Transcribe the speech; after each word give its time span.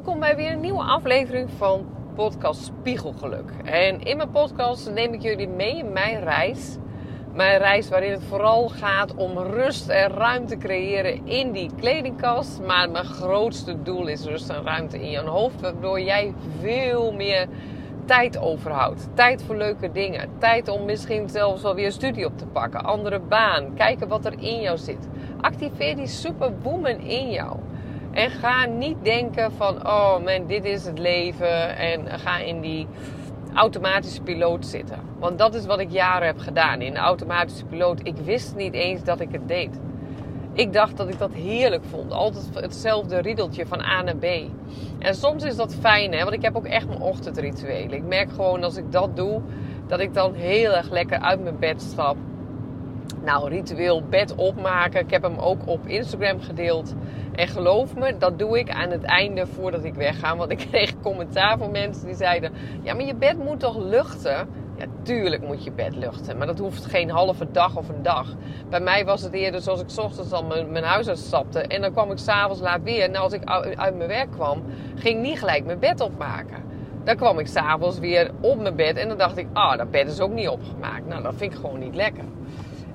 Welkom 0.00 0.20
bij 0.20 0.36
weer 0.36 0.52
een 0.52 0.60
nieuwe 0.60 0.82
aflevering 0.82 1.50
van 1.56 1.86
podcast 2.14 2.64
Spiegelgeluk. 2.64 3.50
En 3.64 4.00
in 4.00 4.16
mijn 4.16 4.30
podcast 4.30 4.90
neem 4.90 5.12
ik 5.12 5.22
jullie 5.22 5.48
mee 5.48 5.76
in 5.76 5.92
mijn 5.92 6.20
reis. 6.20 6.76
Mijn 7.32 7.58
reis 7.58 7.88
waarin 7.88 8.10
het 8.10 8.22
vooral 8.22 8.68
gaat 8.68 9.14
om 9.14 9.38
rust 9.38 9.88
en 9.88 10.10
ruimte 10.10 10.56
creëren 10.56 11.26
in 11.26 11.52
die 11.52 11.70
kledingkast. 11.76 12.60
Maar 12.66 12.90
mijn 12.90 13.04
grootste 13.04 13.82
doel 13.82 14.06
is 14.06 14.24
rust 14.24 14.48
en 14.48 14.62
ruimte 14.62 15.00
in 15.02 15.10
je 15.10 15.18
hoofd. 15.18 15.60
Waardoor 15.60 16.00
jij 16.00 16.34
veel 16.60 17.12
meer 17.12 17.48
tijd 18.04 18.38
overhoudt. 18.38 19.08
Tijd 19.14 19.42
voor 19.42 19.56
leuke 19.56 19.92
dingen. 19.92 20.28
Tijd 20.38 20.68
om 20.68 20.84
misschien 20.84 21.28
zelfs 21.28 21.62
wel 21.62 21.74
weer 21.74 21.86
een 21.86 21.92
studie 21.92 22.26
op 22.26 22.38
te 22.38 22.46
pakken. 22.46 22.84
Andere 22.84 23.20
baan. 23.20 23.74
Kijken 23.74 24.08
wat 24.08 24.24
er 24.24 24.34
in 24.38 24.60
jou 24.60 24.78
zit. 24.78 25.08
Activeer 25.40 25.96
die 25.96 26.06
superwoman 26.06 26.98
in 26.98 27.30
jou. 27.30 27.56
En 28.12 28.30
ga 28.30 28.66
niet 28.66 28.96
denken 29.02 29.52
van, 29.52 29.86
oh 29.86 30.24
man, 30.24 30.46
dit 30.46 30.64
is 30.64 30.84
het 30.84 30.98
leven. 30.98 31.76
En 31.76 32.18
ga 32.18 32.38
in 32.38 32.60
die 32.60 32.86
automatische 33.54 34.22
piloot 34.22 34.66
zitten. 34.66 34.98
Want 35.18 35.38
dat 35.38 35.54
is 35.54 35.66
wat 35.66 35.78
ik 35.78 35.90
jaren 35.90 36.26
heb 36.26 36.38
gedaan 36.38 36.80
in 36.80 36.92
de 36.92 36.98
automatische 36.98 37.64
piloot. 37.64 38.00
Ik 38.02 38.16
wist 38.16 38.56
niet 38.56 38.74
eens 38.74 39.04
dat 39.04 39.20
ik 39.20 39.32
het 39.32 39.48
deed. 39.48 39.80
Ik 40.52 40.72
dacht 40.72 40.96
dat 40.96 41.08
ik 41.08 41.18
dat 41.18 41.32
heerlijk 41.32 41.84
vond. 41.84 42.12
Altijd 42.12 42.48
hetzelfde 42.54 43.20
riedeltje 43.20 43.66
van 43.66 43.80
A 43.80 44.02
naar 44.02 44.16
B. 44.16 44.24
En 44.98 45.14
soms 45.14 45.44
is 45.44 45.56
dat 45.56 45.74
fijn, 45.74 46.12
hè? 46.12 46.22
want 46.22 46.34
ik 46.34 46.42
heb 46.42 46.56
ook 46.56 46.66
echt 46.66 46.86
mijn 46.86 47.00
ochtendrituelen. 47.00 47.92
Ik 47.92 48.04
merk 48.04 48.30
gewoon 48.30 48.64
als 48.64 48.76
ik 48.76 48.92
dat 48.92 49.16
doe, 49.16 49.40
dat 49.86 50.00
ik 50.00 50.14
dan 50.14 50.34
heel 50.34 50.72
erg 50.72 50.90
lekker 50.90 51.18
uit 51.18 51.42
mijn 51.42 51.58
bed 51.58 51.82
stap. 51.82 52.16
Nou, 53.24 53.48
ritueel 53.48 54.02
bed 54.02 54.34
opmaken. 54.34 55.00
Ik 55.00 55.10
heb 55.10 55.22
hem 55.22 55.38
ook 55.38 55.66
op 55.66 55.86
Instagram 55.86 56.40
gedeeld. 56.40 56.94
En 57.34 57.48
geloof 57.48 57.96
me, 57.96 58.16
dat 58.18 58.38
doe 58.38 58.58
ik 58.58 58.70
aan 58.70 58.90
het 58.90 59.02
einde 59.02 59.46
voordat 59.46 59.84
ik 59.84 59.94
wegga. 59.94 60.36
Want 60.36 60.50
ik 60.50 60.58
kreeg 60.70 61.00
commentaar 61.00 61.58
van 61.58 61.70
mensen 61.70 62.06
die 62.06 62.14
zeiden: 62.14 62.52
Ja, 62.82 62.94
maar 62.94 63.04
je 63.04 63.14
bed 63.14 63.38
moet 63.38 63.60
toch 63.60 63.76
luchten? 63.78 64.48
Ja, 64.76 64.86
tuurlijk 65.02 65.46
moet 65.46 65.64
je 65.64 65.72
bed 65.72 65.96
luchten. 65.96 66.36
Maar 66.36 66.46
dat 66.46 66.58
hoeft 66.58 66.84
geen 66.84 67.10
halve 67.10 67.46
dag 67.52 67.76
of 67.76 67.88
een 67.88 68.02
dag. 68.02 68.34
Bij 68.68 68.80
mij 68.80 69.04
was 69.04 69.22
het 69.22 69.32
eerder 69.32 69.60
zoals 69.60 69.80
ik 69.80 70.04
ochtends 70.04 70.32
al 70.32 70.44
mijn, 70.44 70.72
mijn 70.72 70.84
huis 70.84 71.08
uitstapte. 71.08 71.58
En 71.58 71.80
dan 71.80 71.92
kwam 71.92 72.10
ik 72.10 72.18
s'avonds 72.18 72.60
laat 72.60 72.82
weer. 72.82 73.10
Nou, 73.10 73.24
als 73.24 73.32
ik 73.32 73.44
uit 73.74 73.96
mijn 73.96 74.08
werk 74.08 74.30
kwam, 74.30 74.62
ging 74.94 75.22
niet 75.22 75.38
gelijk 75.38 75.64
mijn 75.64 75.78
bed 75.78 76.00
opmaken. 76.00 76.62
Dan 77.04 77.16
kwam 77.16 77.38
ik 77.38 77.46
s'avonds 77.46 77.98
weer 77.98 78.30
op 78.40 78.60
mijn 78.60 78.76
bed. 78.76 78.96
En 78.96 79.08
dan 79.08 79.18
dacht 79.18 79.36
ik: 79.36 79.46
Ah, 79.52 79.76
dat 79.76 79.90
bed 79.90 80.08
is 80.08 80.20
ook 80.20 80.32
niet 80.32 80.48
opgemaakt. 80.48 81.06
Nou, 81.06 81.22
dat 81.22 81.34
vind 81.36 81.52
ik 81.52 81.58
gewoon 81.58 81.78
niet 81.78 81.94
lekker. 81.94 82.24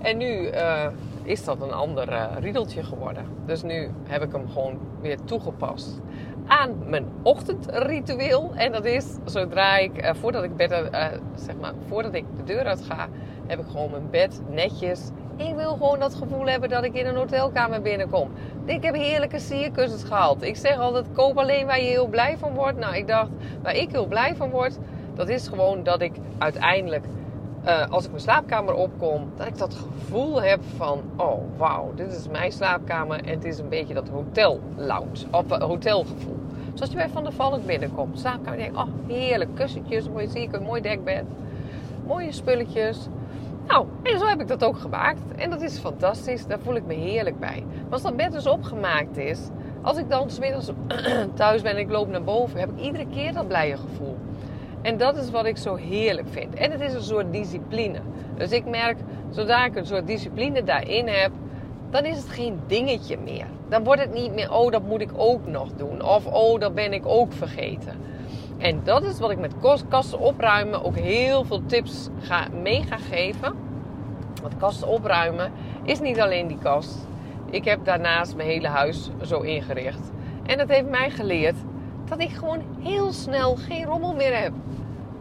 En 0.05 0.17
nu 0.17 0.51
uh, 0.51 0.87
is 1.23 1.43
dat 1.43 1.61
een 1.61 1.71
ander 1.71 2.11
uh, 2.11 2.25
riedeltje 2.39 2.83
geworden. 2.83 3.25
Dus 3.45 3.63
nu 3.63 3.89
heb 4.03 4.23
ik 4.23 4.31
hem 4.31 4.49
gewoon 4.49 4.79
weer 5.01 5.17
toegepast 5.23 5.99
aan 6.47 6.89
mijn 6.89 7.05
ochtendritueel. 7.21 8.51
En 8.55 8.71
dat 8.71 8.85
is 8.85 9.05
zodra 9.23 9.77
ik, 9.77 10.03
uh, 10.03 10.13
voordat 10.13 10.43
ik 10.43 10.55
bed, 10.55 10.89
zeg 11.35 11.55
maar, 11.61 11.73
voordat 11.87 12.13
ik 12.13 12.25
de 12.37 12.43
deur 12.43 12.65
uit 12.65 12.81
ga, 12.81 13.07
heb 13.47 13.59
ik 13.59 13.65
gewoon 13.71 13.91
mijn 13.91 14.09
bed 14.09 14.41
netjes. 14.49 15.09
Ik 15.35 15.55
wil 15.55 15.71
gewoon 15.71 15.99
dat 15.99 16.15
gevoel 16.15 16.45
hebben 16.45 16.69
dat 16.69 16.83
ik 16.83 16.93
in 16.93 17.05
een 17.05 17.15
hotelkamer 17.15 17.81
binnenkom. 17.81 18.31
Ik 18.65 18.83
heb 18.83 18.95
heerlijke 18.95 19.39
sierkussens 19.39 20.03
gehad. 20.03 20.41
Ik 20.41 20.55
zeg 20.55 20.77
altijd, 20.77 21.05
koop 21.13 21.37
alleen 21.37 21.65
waar 21.65 21.81
je 21.81 21.89
heel 21.89 22.07
blij 22.07 22.37
van 22.37 22.53
wordt. 22.53 22.77
Nou, 22.77 22.95
ik 22.95 23.07
dacht, 23.07 23.29
waar 23.61 23.75
ik 23.75 23.91
heel 23.91 24.07
blij 24.07 24.35
van 24.35 24.49
word, 24.49 24.77
dat 25.15 25.29
is 25.29 25.47
gewoon 25.47 25.83
dat 25.83 26.01
ik 26.01 26.13
uiteindelijk 26.37 27.05
uh, 27.65 27.89
als 27.89 28.03
ik 28.03 28.09
mijn 28.09 28.21
slaapkamer 28.21 28.73
opkom, 28.73 29.31
dat 29.35 29.47
ik 29.47 29.57
dat 29.57 29.73
gevoel 29.73 30.41
heb 30.41 30.59
van: 30.75 31.01
oh 31.15 31.41
wauw, 31.57 31.93
dit 31.95 32.11
is 32.11 32.27
mijn 32.27 32.51
slaapkamer 32.51 33.23
en 33.23 33.33
het 33.33 33.45
is 33.45 33.59
een 33.59 33.69
beetje 33.69 33.93
dat 33.93 34.09
hotel 34.09 34.59
lounge, 34.75 35.25
of 35.31 35.51
uh, 35.51 35.61
hotelgevoel. 35.61 36.39
Zoals 36.73 36.91
je 36.91 36.97
bij 36.97 37.09
Van 37.09 37.23
der 37.23 37.33
Valk 37.33 37.65
binnenkomt, 37.65 38.19
slaapkamer, 38.19 38.59
denk 38.59 38.77
oh 38.77 38.87
heerlijk, 39.07 39.55
kussentjes, 39.55 40.09
mooi 40.09 40.27
zie 40.27 40.41
ik 40.41 40.53
een 40.53 40.63
mooi 40.63 40.81
dekbed, 40.81 41.23
mooie 42.07 42.31
spulletjes. 42.31 43.07
Nou, 43.67 43.87
en 44.03 44.19
zo 44.19 44.25
heb 44.25 44.41
ik 44.41 44.47
dat 44.47 44.63
ook 44.63 44.77
gemaakt. 44.77 45.21
En 45.35 45.49
dat 45.49 45.61
is 45.61 45.79
fantastisch, 45.79 46.45
daar 46.47 46.59
voel 46.59 46.75
ik 46.75 46.85
me 46.85 46.93
heerlijk 46.93 47.39
bij. 47.39 47.63
Maar 47.83 47.93
als 47.93 48.01
dat 48.01 48.15
bed 48.15 48.31
dus 48.31 48.47
opgemaakt 48.47 49.17
is, 49.17 49.39
als 49.81 49.97
ik 49.97 50.09
dan 50.09 50.29
smiddags 50.29 50.69
thuis 51.33 51.61
ben 51.61 51.71
en 51.71 51.77
ik 51.77 51.89
loop 51.89 52.07
naar 52.07 52.23
boven, 52.23 52.59
heb 52.59 52.69
ik 52.69 52.79
iedere 52.79 53.07
keer 53.07 53.33
dat 53.33 53.47
blije 53.47 53.77
gevoel. 53.77 54.17
En 54.85 54.97
dat 54.97 55.17
is 55.17 55.29
wat 55.29 55.45
ik 55.45 55.57
zo 55.57 55.75
heerlijk 55.75 56.27
vind. 56.29 56.53
En 56.53 56.71
het 56.71 56.81
is 56.81 56.93
een 56.93 57.03
soort 57.03 57.31
discipline. 57.31 57.99
Dus 58.37 58.51
ik 58.51 58.65
merk, 58.65 58.97
zodra 59.29 59.65
ik 59.65 59.75
een 59.75 59.85
soort 59.85 60.07
discipline 60.07 60.63
daarin 60.63 61.07
heb, 61.07 61.31
dan 61.89 62.05
is 62.05 62.17
het 62.17 62.29
geen 62.29 62.59
dingetje 62.67 63.17
meer. 63.17 63.45
Dan 63.69 63.83
wordt 63.83 64.01
het 64.01 64.13
niet 64.13 64.33
meer, 64.33 64.53
oh, 64.53 64.71
dat 64.71 64.83
moet 64.83 65.01
ik 65.01 65.09
ook 65.15 65.47
nog 65.47 65.73
doen. 65.73 66.03
Of, 66.03 66.25
oh, 66.25 66.59
dat 66.59 66.75
ben 66.75 66.93
ik 66.93 67.05
ook 67.05 67.33
vergeten. 67.33 67.93
En 68.57 68.81
dat 68.83 69.03
is 69.03 69.19
wat 69.19 69.31
ik 69.31 69.39
met 69.39 69.53
kasten 69.89 70.19
opruimen 70.19 70.83
ook 70.83 70.95
heel 70.95 71.43
veel 71.43 71.65
tips 71.65 72.09
ga, 72.19 72.47
mee 72.61 72.83
ga 72.83 72.97
geven. 72.97 73.53
Want 74.41 74.57
kasten 74.57 74.87
opruimen 74.87 75.51
is 75.83 75.99
niet 75.99 76.19
alleen 76.19 76.47
die 76.47 76.59
kast. 76.61 77.07
Ik 77.49 77.65
heb 77.65 77.85
daarnaast 77.85 78.35
mijn 78.35 78.49
hele 78.49 78.67
huis 78.67 79.09
zo 79.21 79.39
ingericht. 79.39 80.11
En 80.43 80.57
dat 80.57 80.69
heeft 80.69 80.89
mij 80.89 81.09
geleerd 81.09 81.55
dat 82.05 82.21
ik 82.21 82.29
gewoon 82.29 82.61
heel 82.79 83.11
snel 83.11 83.55
geen 83.55 83.85
rommel 83.85 84.13
meer 84.13 84.41
heb 84.41 84.53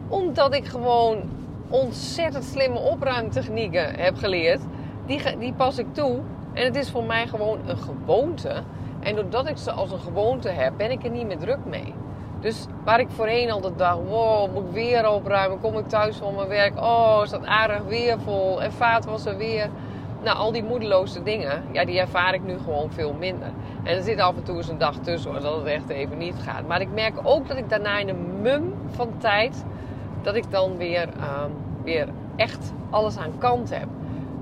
omdat 0.07 0.53
ik 0.53 0.65
gewoon 0.65 1.21
ontzettend 1.69 2.43
slimme 2.43 2.79
opruimtechnieken 2.79 3.95
heb 3.95 4.17
geleerd. 4.17 4.61
Die, 5.05 5.37
die 5.37 5.53
pas 5.53 5.77
ik 5.77 5.93
toe. 5.93 6.19
En 6.53 6.63
het 6.63 6.75
is 6.75 6.89
voor 6.89 7.03
mij 7.03 7.27
gewoon 7.27 7.59
een 7.65 7.77
gewoonte. 7.77 8.63
En 8.99 9.15
doordat 9.15 9.49
ik 9.49 9.57
ze 9.57 9.71
als 9.71 9.91
een 9.91 9.99
gewoonte 9.99 10.49
heb, 10.49 10.73
ben 10.77 10.91
ik 10.91 11.03
er 11.03 11.09
niet 11.09 11.27
meer 11.27 11.37
druk 11.37 11.65
mee. 11.65 11.93
Dus 12.39 12.65
waar 12.83 12.99
ik 12.99 13.09
voorheen 13.09 13.51
altijd 13.51 13.77
dacht, 13.77 13.99
wow, 14.07 14.53
moet 14.53 14.63
ik 14.63 14.71
weer 14.71 15.09
opruimen? 15.09 15.59
Kom 15.59 15.77
ik 15.77 15.87
thuis 15.87 16.17
van 16.17 16.35
mijn 16.35 16.47
werk? 16.47 16.79
Oh, 16.79 17.19
is 17.23 17.29
dat 17.29 17.45
aardig 17.45 17.83
weer 17.83 18.19
vol? 18.19 18.61
En 18.61 18.71
vaat 18.71 19.05
was 19.05 19.25
er 19.25 19.37
weer. 19.37 19.69
Nou, 20.25 20.37
al 20.37 20.51
die 20.51 20.63
moedeloze 20.63 21.23
dingen, 21.23 21.63
ja, 21.71 21.85
die 21.85 21.99
ervaar 21.99 22.33
ik 22.33 22.43
nu 22.43 22.57
gewoon 22.57 22.91
veel 22.91 23.13
minder. 23.13 23.47
En 23.83 23.95
er 23.95 24.03
zit 24.03 24.19
af 24.19 24.35
en 24.35 24.43
toe 24.43 24.57
eens 24.57 24.69
een 24.69 24.77
dag 24.77 24.95
tussen 24.95 25.41
dat 25.41 25.57
het 25.57 25.65
echt 25.65 25.89
even 25.89 26.17
niet 26.17 26.35
gaat. 26.43 26.67
Maar 26.67 26.81
ik 26.81 26.91
merk 26.93 27.13
ook 27.23 27.47
dat 27.47 27.57
ik 27.57 27.69
daarna 27.69 27.97
in 27.97 28.09
een 28.09 28.41
mum 28.41 28.73
van 28.87 29.17
tijd 29.17 29.65
dat 30.21 30.35
ik 30.35 30.51
dan 30.51 30.77
weer, 30.77 31.09
uh, 31.17 31.43
weer 31.83 32.07
echt 32.35 32.73
alles 32.89 33.17
aan 33.17 33.37
kant 33.37 33.69
heb. 33.69 33.87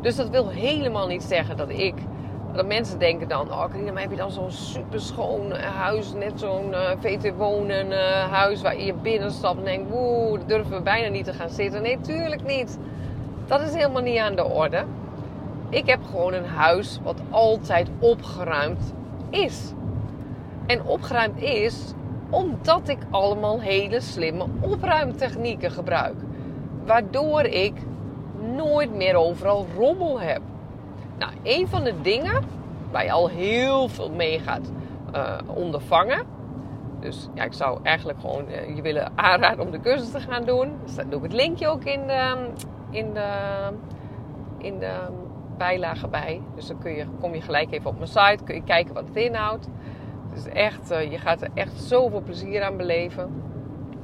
Dus 0.01 0.15
dat 0.15 0.29
wil 0.29 0.49
helemaal 0.49 1.07
niet 1.07 1.23
zeggen 1.23 1.57
dat 1.57 1.69
ik. 1.69 1.93
Dat 2.53 2.65
mensen 2.65 2.99
denken 2.99 3.27
dan, 3.27 3.51
oh 3.51 3.65
Carina, 3.65 3.91
maar 3.91 4.01
heb 4.01 4.11
je 4.11 4.17
dan 4.17 4.31
zo'n 4.31 4.51
super 4.51 5.01
schoon 5.01 5.53
eh, 5.53 5.75
huis, 5.75 6.13
net 6.13 6.39
zo'n 6.39 6.69
uh, 6.69 6.91
eh, 6.91 6.97
VT 6.99 7.35
wonen 7.37 7.91
uh, 7.91 8.31
huis 8.31 8.61
waar 8.61 8.79
je 8.79 8.93
binnenstapt 8.93 9.57
en 9.57 9.63
denkt, 9.63 9.89
woe, 9.89 10.39
durven 10.45 10.75
we 10.75 10.81
bijna 10.81 11.07
niet 11.07 11.25
te 11.25 11.33
gaan 11.33 11.49
zitten. 11.49 11.81
Nee, 11.81 11.99
tuurlijk 12.01 12.45
niet. 12.45 12.79
Dat 13.45 13.61
is 13.61 13.73
helemaal 13.73 14.01
niet 14.01 14.19
aan 14.19 14.35
de 14.35 14.45
orde. 14.45 14.85
Ik 15.73 15.87
heb 15.87 15.99
gewoon 16.05 16.33
een 16.33 16.45
huis 16.45 16.99
wat 17.03 17.21
altijd 17.29 17.89
opgeruimd 17.99 18.93
is. 19.29 19.73
En 20.65 20.83
opgeruimd 20.85 21.41
is 21.41 21.93
omdat 22.29 22.87
ik 22.87 22.97
allemaal 23.09 23.61
hele 23.61 23.99
slimme 23.99 24.45
opruimtechnieken 24.59 25.71
gebruik. 25.71 26.15
Waardoor 26.85 27.41
ik 27.41 27.73
nooit 28.55 28.95
meer 28.95 29.15
overal 29.15 29.65
rommel 29.75 30.21
heb. 30.21 30.41
Nou, 31.17 31.31
een 31.43 31.67
van 31.67 31.83
de 31.83 32.01
dingen 32.01 32.43
waar 32.91 33.03
je 33.03 33.11
al 33.11 33.29
heel 33.29 33.87
veel 33.87 34.11
mee 34.11 34.39
gaat 34.39 34.71
uh, 35.15 35.37
ondervangen. 35.47 36.25
Dus 36.99 37.29
ja, 37.33 37.43
ik 37.43 37.53
zou 37.53 37.79
eigenlijk 37.83 38.19
gewoon 38.19 38.45
uh, 38.49 38.75
je 38.75 38.81
willen 38.81 39.11
aanraden 39.15 39.65
om 39.65 39.71
de 39.71 39.79
cursus 39.79 40.11
te 40.11 40.19
gaan 40.19 40.43
doen. 40.43 40.71
Dus 40.83 40.95
dan 40.95 41.09
doe 41.09 41.17
ik 41.17 41.31
het 41.31 41.33
linkje 41.33 41.67
ook 41.67 41.83
in 41.83 42.07
de, 42.07 42.49
in 42.89 43.13
de, 43.13 43.29
in 44.57 44.79
de 44.79 44.93
bijlage 45.57 46.07
bij. 46.07 46.41
Dus 46.55 46.67
dan 46.67 46.77
kun 46.77 46.91
je, 46.91 47.05
kom 47.19 47.33
je 47.33 47.41
gelijk 47.41 47.71
even 47.71 47.89
op 47.89 47.95
mijn 47.97 48.07
site, 48.07 48.43
kun 48.43 48.55
je 48.55 48.63
kijken 48.63 48.93
wat 48.93 49.07
het 49.07 49.15
inhoudt. 49.15 49.67
Dus 50.33 50.45
echt, 50.45 50.91
eh, 50.91 51.11
je 51.11 51.17
gaat 51.17 51.41
er 51.41 51.49
echt 51.53 51.81
zoveel 51.81 52.21
plezier 52.21 52.63
aan 52.63 52.77
beleven. 52.77 53.43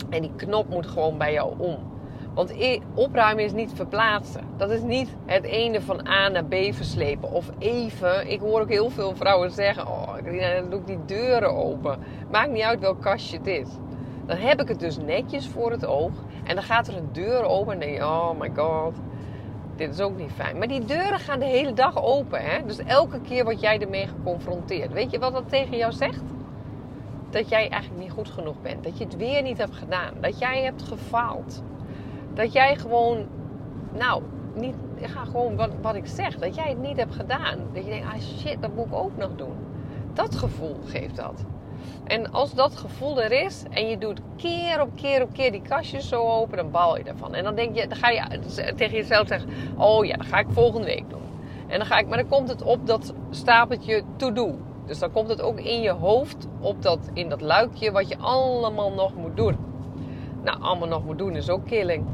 En 0.10 0.22
die 0.22 0.31
knop 0.36 0.69
moet 0.69 0.88
gewoon 0.88 1.18
bij 1.18 1.34
jou 1.34 1.54
om. 1.57 1.78
Want 2.34 2.54
opruimen 2.94 3.44
is 3.44 3.54
niet 3.54 3.72
verplaatsen. 3.75 4.44
Dat 4.57 4.72
is 4.72 4.81
niet 4.81 5.16
het 5.25 5.44
ene 5.44 5.81
van 5.81 6.07
A 6.07 6.28
naar 6.28 6.46
B 6.46 6.56
verslepen. 6.72 7.31
Of 7.31 7.50
even, 7.57 8.31
ik 8.31 8.40
hoor 8.40 8.62
ook 8.62 8.69
heel 8.69 8.90
veel 8.90 9.16
vrouwen 9.16 9.52
zeggen: 9.52 9.88
Oh, 9.88 10.13
dan 10.60 10.69
doe 10.69 10.80
ik 10.80 10.88
die 10.88 11.06
deuren 11.06 11.56
open. 11.56 12.00
Maakt 12.31 12.52
niet 12.52 12.63
uit 12.63 12.80
welk 12.80 13.02
kastje 13.02 13.38
het 13.38 13.48
is. 13.48 13.68
Dan 14.25 14.38
heb 14.38 14.62
ik 14.62 14.68
het 14.68 14.80
dus 14.80 14.98
netjes 14.98 15.48
voor 15.48 15.72
het 15.72 15.86
oog. 15.86 16.12
En 16.44 16.56
dan 16.56 16.63
gaat 16.63 16.88
er 16.88 16.98
een 16.98 17.10
deur 17.12 17.44
open 17.44 17.74
en 17.74 17.80
denk 17.80 17.95
je: 17.95 18.04
Oh 18.04 18.40
my 18.40 18.52
god, 18.56 18.95
dit 19.80 19.94
is 19.94 20.00
ook 20.00 20.18
niet 20.18 20.31
fijn. 20.31 20.58
Maar 20.58 20.68
die 20.68 20.86
deuren 20.86 21.20
gaan 21.20 21.40
de 21.40 21.46
hele 21.46 21.74
dag 21.74 22.04
open. 22.04 22.42
Hè? 22.42 22.66
Dus 22.66 22.78
elke 22.78 23.22
keer 23.22 23.44
word 23.44 23.60
jij 23.60 23.80
ermee 23.80 24.08
geconfronteerd. 24.08 24.94
Weet 24.94 25.12
je 25.12 25.20
wat 25.20 25.34
dat 25.34 25.50
tegen 25.50 25.78
jou 25.78 25.94
zegt? 25.94 26.22
Dat 27.30 27.50
jij 27.50 27.70
eigenlijk 27.70 28.02
niet 28.02 28.12
goed 28.12 28.30
genoeg 28.30 28.62
bent. 28.62 28.84
Dat 28.84 28.98
je 28.98 29.04
het 29.04 29.16
weer 29.16 29.42
niet 29.42 29.58
hebt 29.58 29.76
gedaan. 29.76 30.14
Dat 30.22 30.40
jij 30.40 30.64
hebt 30.64 30.81
gefaald. 30.81 31.64
Dat 32.34 32.54
jij 32.54 32.76
gewoon, 32.76 33.26
nou, 33.94 34.24
niet, 34.56 34.76
ga 35.02 35.26
gewoon 35.26 35.56
wat, 35.56 35.70
wat 35.81 35.96
ik 35.96 36.08
zeg. 36.08 36.36
Dat 36.36 36.56
jij 36.56 36.70
het 36.70 36.81
niet 36.81 36.98
hebt 36.98 37.16
gedaan. 37.16 37.58
Dat 37.74 37.84
je 37.84 37.90
denkt, 37.90 38.08
ah 38.08 38.20
shit, 38.20 38.62
dat 38.62 38.76
moet 38.76 38.86
ik 38.86 38.94
ook 38.94 39.18
nog 39.18 39.36
doen. 39.36 39.56
Dat 40.14 40.36
gevoel 40.36 40.78
geeft 40.86 41.16
dat. 41.16 41.46
En 42.04 42.31
als 42.31 42.54
dat 42.54 42.76
gevoel 42.76 43.22
er 43.22 43.31
is 43.31 43.64
en 43.70 43.90
je 43.90 43.98
doet 43.98 44.22
keer 44.38 44.81
op 44.81 44.90
keer 44.96 45.22
op 45.22 45.34
keer 45.34 45.52
die 45.52 45.62
kastjes 45.62 46.08
zo 46.08 46.28
open, 46.28 46.58
dan 46.58 46.72
bal 46.72 46.98
je 46.98 47.04
ervan. 47.04 47.34
En 47.34 47.44
dan 47.44 47.56
denk 47.56 47.76
je, 47.76 47.88
dan 47.88 47.98
ga 47.98 48.10
je 48.10 48.22
tegen 48.76 48.98
jezelf 48.98 49.28
zeggen: 49.28 49.50
Oh 49.78 50.06
ja, 50.06 50.16
dat 50.16 50.26
ga 50.26 50.40
ik 50.40 50.48
volgende 50.50 50.88
week 50.88 51.10
doen. 51.10 51.22
En 51.68 51.78
dan 51.78 51.88
ga 51.88 51.98
ik, 51.98 52.08
maar 52.08 52.18
dan 52.18 52.28
komt 52.28 52.50
het 52.50 52.62
op 52.62 52.88
dat 52.88 53.14
stapeltje 53.30 54.04
to 54.16 54.31
do. 54.31 54.56
Dus 54.86 55.00
dan 55.00 55.12
komt 55.12 55.30
het 55.30 55.42
ook 55.42 55.60
in 55.60 55.81
je 55.81 55.92
hoofd 55.92 56.48
op 56.60 56.81
dat, 56.81 57.10
in 57.14 57.30
dat 57.30 57.42
luikje 57.42 57.92
wat 57.92 58.10
je 58.10 58.18
allemaal 58.18 58.92
nog 58.92 59.16
moet 59.16 59.38
doen. 59.38 59.58
Nou, 60.44 60.62
allemaal 60.62 60.88
nog 60.88 61.06
moet 61.06 61.18
doen 61.18 61.36
is 61.36 61.50
ook 61.50 61.66
killing. 61.66 62.06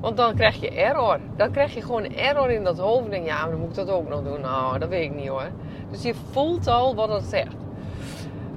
Want 0.00 0.16
dan 0.16 0.34
krijg 0.34 0.60
je 0.60 0.70
error. 0.70 1.18
Dan 1.36 1.50
krijg 1.50 1.74
je 1.74 1.82
gewoon 1.82 2.04
error 2.04 2.50
in 2.50 2.64
dat 2.64 2.78
hoofd. 2.78 3.04
En 3.04 3.10
denk 3.10 3.26
ja, 3.26 3.40
maar 3.40 3.50
dan 3.50 3.60
moet 3.60 3.68
ik 3.68 3.74
dat 3.74 3.90
ook 3.90 4.08
nog 4.08 4.22
doen. 4.22 4.40
Nou, 4.40 4.78
dat 4.78 4.88
weet 4.88 5.04
ik 5.04 5.14
niet 5.14 5.28
hoor. 5.28 5.50
Dus 5.90 6.02
je 6.02 6.14
voelt 6.30 6.66
al 6.66 6.94
wat 6.94 7.08
het 7.08 7.24
zegt. 7.24 7.56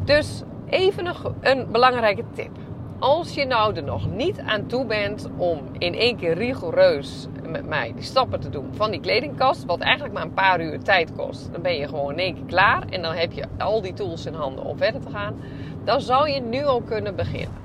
Dus 0.04 0.44
even 0.70 1.06
een, 1.06 1.16
een 1.42 1.72
belangrijke 1.72 2.24
tip. 2.34 2.52
Als 3.00 3.34
je 3.34 3.46
nou 3.46 3.76
er 3.76 3.84
nog 3.84 4.08
niet 4.10 4.40
aan 4.40 4.66
toe 4.66 4.86
bent 4.86 5.30
om 5.38 5.60
in 5.78 5.94
één 5.94 6.18
keer 6.18 6.34
rigoureus 6.34 7.28
met 7.48 7.68
mij 7.68 7.94
die 7.96 8.04
stappen 8.04 8.40
te 8.40 8.50
doen 8.50 8.70
van 8.72 8.92
die 8.92 9.00
kledingkast, 9.00 9.66
wat 9.66 9.80
eigenlijk 9.80 10.14
maar 10.14 10.24
een 10.24 10.34
paar 10.34 10.62
uur 10.62 10.80
tijd 10.80 11.12
kost, 11.16 11.52
dan 11.52 11.62
ben 11.62 11.76
je 11.76 11.88
gewoon 11.88 12.12
in 12.12 12.20
één 12.20 12.34
keer 12.34 12.46
klaar 12.46 12.84
en 12.90 13.02
dan 13.02 13.14
heb 13.14 13.32
je 13.32 13.46
al 13.58 13.82
die 13.82 13.94
tools 13.94 14.26
in 14.26 14.34
handen 14.34 14.64
om 14.64 14.78
verder 14.78 15.02
te 15.02 15.10
gaan. 15.10 15.36
Dan 15.84 16.02
zou 16.02 16.30
je 16.30 16.42
nu 16.42 16.64
al 16.64 16.82
kunnen 16.82 17.16
beginnen 17.16 17.62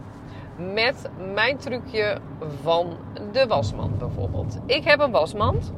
met 0.57 1.11
mijn 1.35 1.57
trucje 1.57 2.19
van 2.63 2.97
de 3.33 3.47
wasmand 3.47 3.99
bijvoorbeeld. 3.99 4.59
Ik 4.67 4.85
heb 4.85 5.01
een 5.01 5.11
wasmand. 5.11 5.73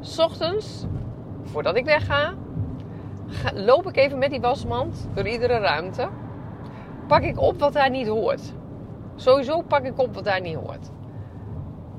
S 0.00 0.18
ochtends, 0.18 0.84
voordat 1.42 1.76
ik 1.76 1.84
wegga, 1.84 2.34
loop 3.54 3.86
ik 3.86 3.96
even 3.96 4.18
met 4.18 4.30
die 4.30 4.40
wasmand 4.40 5.08
door 5.14 5.28
iedere 5.28 5.58
ruimte. 5.58 6.08
Pak 7.06 7.22
ik 7.22 7.40
op 7.40 7.58
wat 7.58 7.72
daar 7.72 7.90
niet 7.90 8.06
hoort. 8.06 8.52
Sowieso 9.16 9.62
pak 9.62 9.84
ik 9.84 9.98
op 9.98 10.14
wat 10.14 10.24
daar 10.24 10.40
niet 10.40 10.56
hoort. 10.56 10.90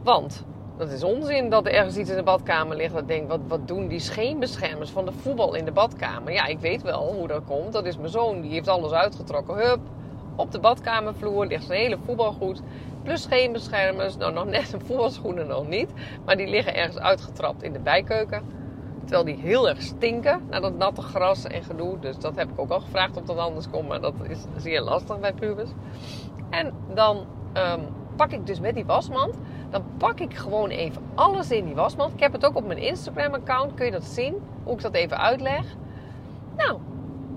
Want 0.04 0.46
dat 0.78 0.92
is 0.92 1.04
onzin 1.04 1.50
dat 1.50 1.66
er 1.66 1.74
ergens 1.74 1.98
iets 1.98 2.10
in 2.10 2.16
de 2.16 2.24
badkamer 2.24 2.76
ligt. 2.76 2.94
Dat 2.94 3.08
denk, 3.08 3.30
wat, 3.30 3.40
wat 3.48 3.68
doen 3.68 3.88
die 3.88 4.00
scheenbeschermers 4.00 4.90
van 4.90 5.06
de 5.06 5.12
voetbal 5.12 5.54
in 5.54 5.66
de 5.66 5.72
badkamer? 5.72 6.34
Ja, 6.34 6.46
ik 6.46 6.60
weet 6.60 6.82
wel 6.82 7.14
hoe 7.14 7.28
dat 7.28 7.44
komt. 7.46 7.74
Dat 7.74 7.86
is 7.86 7.98
mijn 7.98 8.10
zoon, 8.10 8.42
die 8.42 8.52
heeft 8.52 8.68
alles 8.68 8.92
uitgetrokken. 8.92 9.56
Hup, 9.56 9.80
op 10.36 10.52
de 10.52 10.60
badkamervloer 10.60 11.46
ligt 11.46 11.66
zijn 11.66 11.80
hele 11.80 11.98
voetbalgoed. 12.06 12.62
Plus 13.04 13.22
scheenbeschermers. 13.22 14.18
Nou, 14.18 14.34
nog 14.34 14.46
net 14.46 14.74
een 14.74 14.82
voetbalschoenen 14.82 15.48
nog 15.48 15.68
niet. 15.68 15.90
Maar 16.26 16.38
die 16.38 16.48
liggen 16.48 16.76
ergens 16.76 17.00
uitgetrapt 17.00 17.64
in 17.64 17.74
de 17.74 17.80
bijkeuken. 17.80 18.44
Terwijl 19.10 19.36
die 19.36 19.46
heel 19.46 19.70
erg 19.70 19.82
stinken 19.82 20.42
naar 20.50 20.62
dat 20.62 20.78
natte 20.78 21.02
gras 21.02 21.44
en 21.44 21.64
gedoe. 21.64 22.00
Dus 22.00 22.18
dat 22.18 22.36
heb 22.36 22.50
ik 22.50 22.60
ook 22.60 22.70
al 22.70 22.80
gevraagd 22.80 23.18
of 23.18 23.24
dat 23.24 23.38
anders 23.38 23.70
komt. 23.70 23.88
Maar 23.88 24.02
dat 24.02 24.14
is 24.28 24.46
zeer 24.58 24.82
lastig 24.82 25.20
bij 25.20 25.34
pubers. 25.34 25.70
En 26.50 26.74
dan 26.94 27.18
um, 27.54 27.88
pak 28.16 28.32
ik 28.32 28.46
dus 28.46 28.60
met 28.60 28.76
die 28.76 28.86
wasmand. 28.86 29.36
Dan 29.70 29.84
pak 29.98 30.20
ik 30.20 30.34
gewoon 30.34 30.70
even 30.70 31.02
alles 31.16 31.52
in 31.52 31.66
die 31.66 31.76
wasmand. 31.76 32.14
Ik 32.14 32.20
heb 32.20 32.32
het 32.32 32.46
ook 32.46 32.56
op 32.56 32.66
mijn 32.66 32.80
Instagram 32.80 33.34
account. 33.34 33.74
Kun 33.74 33.86
je 33.86 33.92
dat 33.92 34.04
zien? 34.04 34.36
Hoe 34.64 34.74
ik 34.74 34.82
dat 34.82 34.94
even 34.94 35.20
uitleg. 35.20 35.66
Nou, 36.58 36.80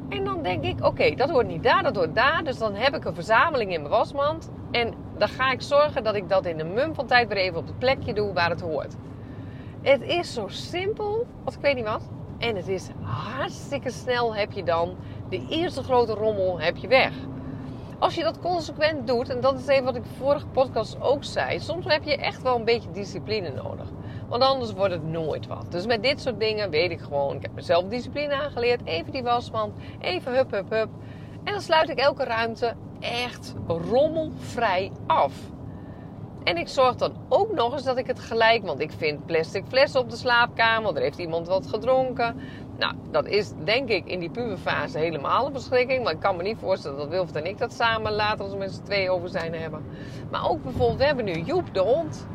en 0.09 0.25
dan 0.25 0.43
denk 0.43 0.65
ik, 0.65 0.85
oké, 0.85 1.15
dat 1.15 1.31
hoort 1.31 1.47
niet 1.47 1.63
daar, 1.63 1.83
dat 1.83 1.97
hoort 1.97 2.15
daar. 2.15 2.45
Dus 2.45 2.59
dan 2.59 2.75
heb 2.75 2.95
ik 2.95 3.05
een 3.05 3.15
verzameling 3.15 3.73
in 3.73 3.81
mijn 3.81 3.93
wasmand. 3.93 4.51
En 4.71 4.95
dan 5.19 5.29
ga 5.29 5.53
ik 5.53 5.63
zorgen 5.63 6.05
dat 6.05 6.15
ik 6.15 6.29
dat 6.29 6.47
in 6.47 6.61
een 6.61 6.73
mum 6.73 6.95
van 6.95 7.07
tijd 7.07 7.29
weer 7.29 7.37
even 7.37 7.59
op 7.59 7.67
het 7.67 7.79
plekje 7.79 8.15
doe 8.15 8.33
waar 8.33 8.51
het 8.51 8.61
hoort. 8.61 8.97
Het 9.83 10.03
is 10.03 10.33
zo 10.33 10.49
simpel, 10.49 11.27
als 11.45 11.55
ik 11.55 11.61
weet 11.61 11.75
niet 11.75 11.85
wat. 11.85 12.03
En 12.39 12.57
het 12.57 12.69
is 12.69 12.89
hartstikke 13.03 13.91
snel 13.91 14.35
heb 14.35 14.53
je 14.53 14.65
dan 14.65 14.97
de 15.29 15.47
eerste 15.49 15.83
grote 15.83 16.13
rommel 16.13 16.61
heb 16.61 16.77
je 16.77 16.89
weg. 16.89 17.13
Als 17.99 18.15
je 18.15 18.23
dat 18.23 18.41
consequent 18.41 19.07
doet, 19.07 19.29
en 19.29 19.41
dat 19.41 19.59
is 19.59 19.67
even 19.67 19.85
wat 19.85 19.97
ik 19.97 20.03
vorige 20.19 20.47
podcast 20.47 21.01
ook 21.01 21.25
zei, 21.25 21.61
soms 21.61 21.87
heb 21.87 22.03
je 22.05 22.17
echt 22.17 22.43
wel 22.43 22.57
een 22.57 22.65
beetje 22.65 22.91
discipline 22.91 23.51
nodig. 23.51 23.87
Want 24.29 24.43
anders 24.43 24.73
wordt 24.73 24.95
het 24.95 25.05
nooit 25.05 25.47
wat. 25.47 25.67
Dus 25.69 25.87
met 25.87 26.03
dit 26.03 26.21
soort 26.21 26.41
dingen 26.41 26.71
weet 26.71 26.91
ik 26.91 27.01
gewoon, 27.01 27.37
ik 27.37 27.43
heb 27.43 27.55
mezelf 27.55 27.85
discipline 27.85 28.35
aangeleerd. 28.35 28.85
Even 28.85 29.13
die 29.13 29.23
wasmand, 29.23 29.75
even 30.01 30.35
hup, 30.35 30.51
hup, 30.51 30.71
hup. 30.71 30.89
En 31.45 31.53
dan 31.53 31.61
sluit 31.61 31.89
ik 31.89 31.99
elke 31.99 32.25
ruimte 32.25 32.75
echt 33.01 33.55
rommelvrij 33.67 34.93
af. 35.07 35.33
En 36.45 36.57
ik 36.57 36.69
zorg 36.69 36.97
dan 36.97 37.13
ook 37.29 37.53
nog 37.53 37.73
eens 37.73 37.85
dat 37.85 37.99
ik 37.99 38.07
het 38.07 38.21
gelijk, 38.21 38.65
want 38.65 38.81
ik 38.81 38.91
vind 38.97 39.27
plastic 39.27 39.65
flessen 39.69 40.01
op 40.01 40.11
de 40.11 40.17
slaapkamer, 40.17 40.97
er 40.97 41.03
heeft 41.03 41.19
iemand 41.19 41.47
wat 41.47 41.67
gedronken. 41.67 42.37
Nou, 42.79 42.95
dat 43.11 43.27
is 43.27 43.53
denk 43.65 43.89
ik 43.89 44.07
in 44.07 44.19
die 44.19 44.31
puberfase 44.31 44.99
helemaal 44.99 45.47
een 45.47 45.53
beschikking. 45.53 46.05
Maar 46.05 46.13
ik 46.13 46.21
kan 46.21 46.37
me 46.37 46.43
niet 46.43 46.59
voorstellen 46.59 46.99
dat 46.99 47.09
Wilfred 47.09 47.45
en 47.45 47.51
ik 47.51 47.59
dat 47.59 47.73
samen 47.73 48.13
later 48.13 48.45
als 48.45 48.53
we 48.53 48.59
met 48.59 48.73
z'n 48.73 48.83
twee 48.83 49.11
over 49.11 49.29
zijn 49.29 49.55
hebben. 49.55 49.85
Maar 50.31 50.49
ook 50.51 50.63
bijvoorbeeld, 50.63 50.99
we 50.99 51.05
hebben 51.05 51.25
nu 51.25 51.33
Joep, 51.33 51.75
de 51.75 51.81
hond. 51.81 52.27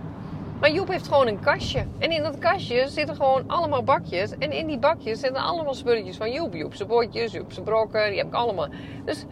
Maar 0.59 0.71
Joep 0.71 0.87
heeft 0.87 1.07
gewoon 1.07 1.27
een 1.27 1.39
kastje. 1.39 1.85
En 1.97 2.11
in 2.11 2.23
dat 2.23 2.37
kastje 2.37 2.87
zitten 2.87 3.15
gewoon 3.15 3.43
allemaal 3.47 3.83
bakjes. 3.83 4.37
En 4.37 4.51
in 4.51 4.67
die 4.67 4.79
bakjes 4.79 5.19
zitten 5.19 5.41
allemaal 5.41 5.73
spulletjes 5.73 6.17
van 6.17 6.31
Joep. 6.31 6.53
Joep 6.53 6.75
zijn 6.75 6.87
bordjes, 6.87 7.31
Joep 7.31 7.51
zijn 7.51 7.65
brokken, 7.65 8.09
die 8.09 8.17
heb 8.17 8.27
ik 8.27 8.33
allemaal. 8.33 8.67
Dus 9.05 9.25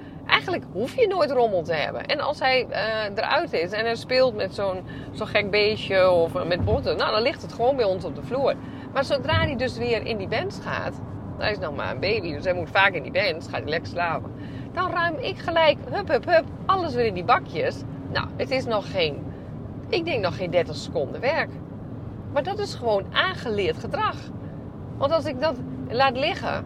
eigenlijk 0.47 0.77
hoef 0.80 0.95
je 0.95 1.07
nooit 1.07 1.31
rommel 1.31 1.63
te 1.63 1.74
hebben. 1.74 2.06
En 2.06 2.19
als 2.19 2.39
hij 2.39 2.68
uh, 2.69 2.77
eruit 3.15 3.53
is 3.53 3.71
en 3.71 3.86
hij 3.86 3.95
speelt 3.95 4.36
met 4.36 4.56
zo'n 4.56 4.83
zo'n 5.12 5.27
gek 5.27 5.51
beestje 5.51 6.09
of 6.09 6.45
met 6.45 6.65
botten, 6.65 6.97
nou 6.97 7.12
dan 7.12 7.21
ligt 7.21 7.42
het 7.42 7.53
gewoon 7.53 7.75
bij 7.75 7.86
ons 7.86 8.06
op 8.06 8.15
de 8.15 8.24
vloer. 8.24 8.53
Maar 8.94 9.06
zodra 9.06 9.33
hij 9.33 9.56
dus 9.56 9.77
weer 9.77 10.06
in 10.06 10.18
die 10.18 10.27
band 10.27 10.62
gaat, 10.63 11.01
hij 11.38 11.51
is 11.51 11.59
nog 11.59 11.75
maar 11.75 11.92
een 11.92 12.00
baby, 12.00 12.33
dus 12.33 12.44
hij 12.44 12.53
moet 12.53 12.69
vaak 12.69 12.94
in 12.94 13.03
die 13.03 13.12
band, 13.12 13.44
gaat 13.44 13.62
hij 13.62 13.69
lekker 13.69 13.89
slapen. 13.89 14.31
Dan 14.74 14.92
ruim 14.92 15.15
ik 15.18 15.38
gelijk, 15.38 15.77
hup, 15.89 16.07
hup, 16.07 16.25
hup, 16.25 16.45
alles 16.65 16.94
weer 16.94 17.06
in 17.06 17.13
die 17.13 17.24
bakjes. 17.24 17.81
Nou, 18.12 18.27
het 18.36 18.51
is 18.51 18.65
nog 18.65 18.91
geen, 18.91 19.24
ik 19.89 20.06
denk 20.06 20.24
nog 20.24 20.38
geen 20.38 20.51
30 20.51 20.75
seconden 20.75 21.21
werk. 21.21 21.50
Maar 22.33 22.44
dat 22.44 22.59
is 22.59 22.75
gewoon 22.75 23.06
aangeleerd 23.12 23.77
gedrag. 23.77 24.15
Want 24.98 25.12
als 25.12 25.25
ik 25.25 25.41
dat 25.41 25.56
laat 25.89 26.18
liggen, 26.18 26.65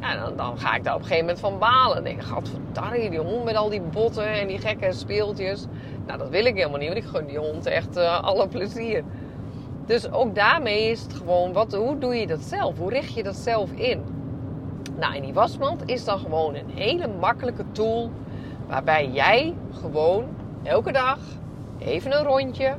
ja, 0.00 0.30
dan, 0.36 0.58
ga 0.58 0.74
ik 0.74 0.84
daar 0.84 0.94
op 0.94 1.00
een 1.00 1.06
gegeven 1.06 1.26
moment 1.26 1.40
van 1.40 1.58
balen. 1.58 1.94
Dan 1.94 2.04
denk 2.04 2.20
ik, 2.20 2.26
gadverdarrie, 2.26 3.10
die 3.10 3.18
hond 3.18 3.44
met 3.44 3.56
al 3.56 3.68
die 3.68 3.80
botten 3.80 4.32
en 4.32 4.46
die 4.46 4.58
gekke 4.58 4.92
speeltjes. 4.92 5.66
Nou, 6.06 6.18
dat 6.18 6.28
wil 6.28 6.44
ik 6.44 6.54
helemaal 6.54 6.78
niet, 6.78 6.88
want 6.88 7.04
ik 7.04 7.10
gun 7.10 7.26
die 7.26 7.38
hond 7.38 7.66
echt 7.66 7.96
uh, 7.96 8.22
alle 8.22 8.48
plezier. 8.48 9.04
Dus 9.86 10.10
ook 10.10 10.34
daarmee 10.34 10.90
is 10.90 11.02
het 11.02 11.12
gewoon, 11.12 11.52
wat, 11.52 11.72
hoe 11.72 11.98
doe 11.98 12.14
je 12.14 12.26
dat 12.26 12.40
zelf? 12.40 12.78
Hoe 12.78 12.90
richt 12.90 13.14
je 13.14 13.22
dat 13.22 13.36
zelf 13.36 13.70
in? 13.70 14.02
Nou, 14.98 15.14
en 15.14 15.22
die 15.22 15.32
wasmand 15.32 15.82
is 15.86 16.04
dan 16.04 16.18
gewoon 16.18 16.54
een 16.54 16.70
hele 16.74 17.08
makkelijke 17.20 17.64
tool 17.72 18.10
waarbij 18.66 19.08
jij 19.08 19.54
gewoon 19.80 20.24
elke 20.62 20.92
dag 20.92 21.18
even 21.78 22.12
een 22.12 22.24
rondje. 22.24 22.76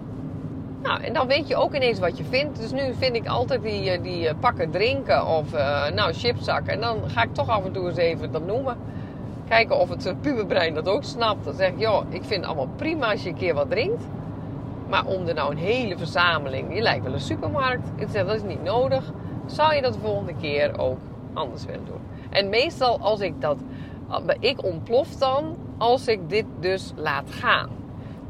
Nou, 0.81 1.01
en 1.01 1.13
dan 1.13 1.27
weet 1.27 1.47
je 1.47 1.55
ook 1.55 1.75
ineens 1.75 1.99
wat 1.99 2.17
je 2.17 2.23
vindt. 2.23 2.59
Dus 2.59 2.71
nu 2.71 2.93
vind 2.93 3.15
ik 3.15 3.27
altijd 3.27 3.61
die, 3.61 3.89
eh, 3.89 4.03
die 4.03 4.27
eh, 4.27 4.35
pakken 4.39 4.71
drinken 4.71 5.27
of 5.27 5.53
uh, 5.53 5.89
nou 5.89 6.13
chipszakken. 6.13 6.73
En 6.73 6.81
dan 6.81 7.09
ga 7.09 7.23
ik 7.23 7.33
toch 7.33 7.49
af 7.49 7.65
en 7.65 7.71
toe 7.71 7.87
eens 7.87 7.97
even 7.97 8.31
dat 8.31 8.45
noemen. 8.45 8.77
Kijken 9.47 9.79
of 9.79 9.89
het 9.89 10.21
puberbrein 10.21 10.73
dat 10.73 10.87
ook 10.87 11.03
snapt. 11.03 11.45
Dan 11.45 11.53
zeg 11.53 11.69
ik, 11.69 11.79
joh, 11.79 12.05
ik 12.09 12.23
vind 12.23 12.39
het 12.39 12.45
allemaal 12.45 12.69
prima 12.75 13.11
als 13.11 13.23
je 13.23 13.29
een 13.29 13.35
keer 13.35 13.53
wat 13.53 13.69
drinkt. 13.69 14.03
Maar 14.89 15.05
om 15.05 15.27
er 15.27 15.33
nou 15.33 15.51
een 15.51 15.57
hele 15.57 15.97
verzameling, 15.97 16.75
je 16.75 16.81
lijkt 16.81 17.03
wel 17.03 17.13
een 17.13 17.19
supermarkt. 17.19 17.87
Ik 17.95 18.07
zeg, 18.09 18.25
dat 18.25 18.35
is 18.35 18.43
niet 18.43 18.63
nodig. 18.63 19.11
Zou 19.45 19.75
je 19.75 19.81
dat 19.81 19.93
de 19.93 19.99
volgende 19.99 20.33
keer 20.41 20.79
ook 20.79 20.99
anders 21.33 21.65
willen 21.65 21.85
doen? 21.85 22.01
En 22.29 22.49
meestal 22.49 22.99
als 22.99 23.19
ik 23.19 23.41
dat, 23.41 23.57
ik 24.39 24.63
ontplof 24.63 25.15
dan 25.15 25.55
als 25.77 26.07
ik 26.07 26.29
dit 26.29 26.45
dus 26.59 26.93
laat 26.95 27.31
gaan. 27.31 27.69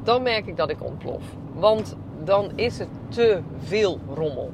Dan 0.03 0.21
merk 0.23 0.45
ik 0.45 0.57
dat 0.57 0.69
ik 0.69 0.83
ontplof. 0.83 1.23
Want 1.53 1.95
dan 2.23 2.51
is 2.55 2.79
het 2.79 2.89
te 3.09 3.39
veel 3.59 3.99
rommel. 4.15 4.51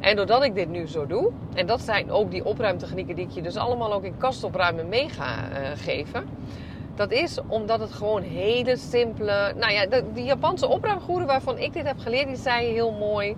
En 0.00 0.16
doordat 0.16 0.44
ik 0.44 0.54
dit 0.54 0.68
nu 0.68 0.86
zo 0.86 1.06
doe, 1.06 1.30
en 1.54 1.66
dat 1.66 1.80
zijn 1.80 2.10
ook 2.10 2.30
die 2.30 2.44
opruimtechnieken 2.44 3.16
die 3.16 3.24
ik 3.24 3.30
je 3.30 3.42
dus 3.42 3.56
allemaal 3.56 3.92
ook 3.92 4.04
in 4.04 4.16
kastopruimen 4.18 4.88
mee 4.88 5.08
ga 5.08 5.48
uh, 5.50 5.68
geven 5.74 6.24
dat 6.94 7.10
is 7.10 7.38
omdat 7.46 7.80
het 7.80 7.92
gewoon 7.92 8.22
hele 8.22 8.76
simpele. 8.76 9.54
Nou 9.56 9.72
ja, 9.72 9.86
de, 9.86 10.04
die 10.12 10.24
Japanse 10.24 10.68
opruimgoeden 10.68 11.26
waarvan 11.26 11.58
ik 11.58 11.72
dit 11.72 11.86
heb 11.86 11.98
geleerd, 11.98 12.26
die 12.26 12.36
zei 12.36 12.66
heel 12.72 12.92
mooi. 12.92 13.36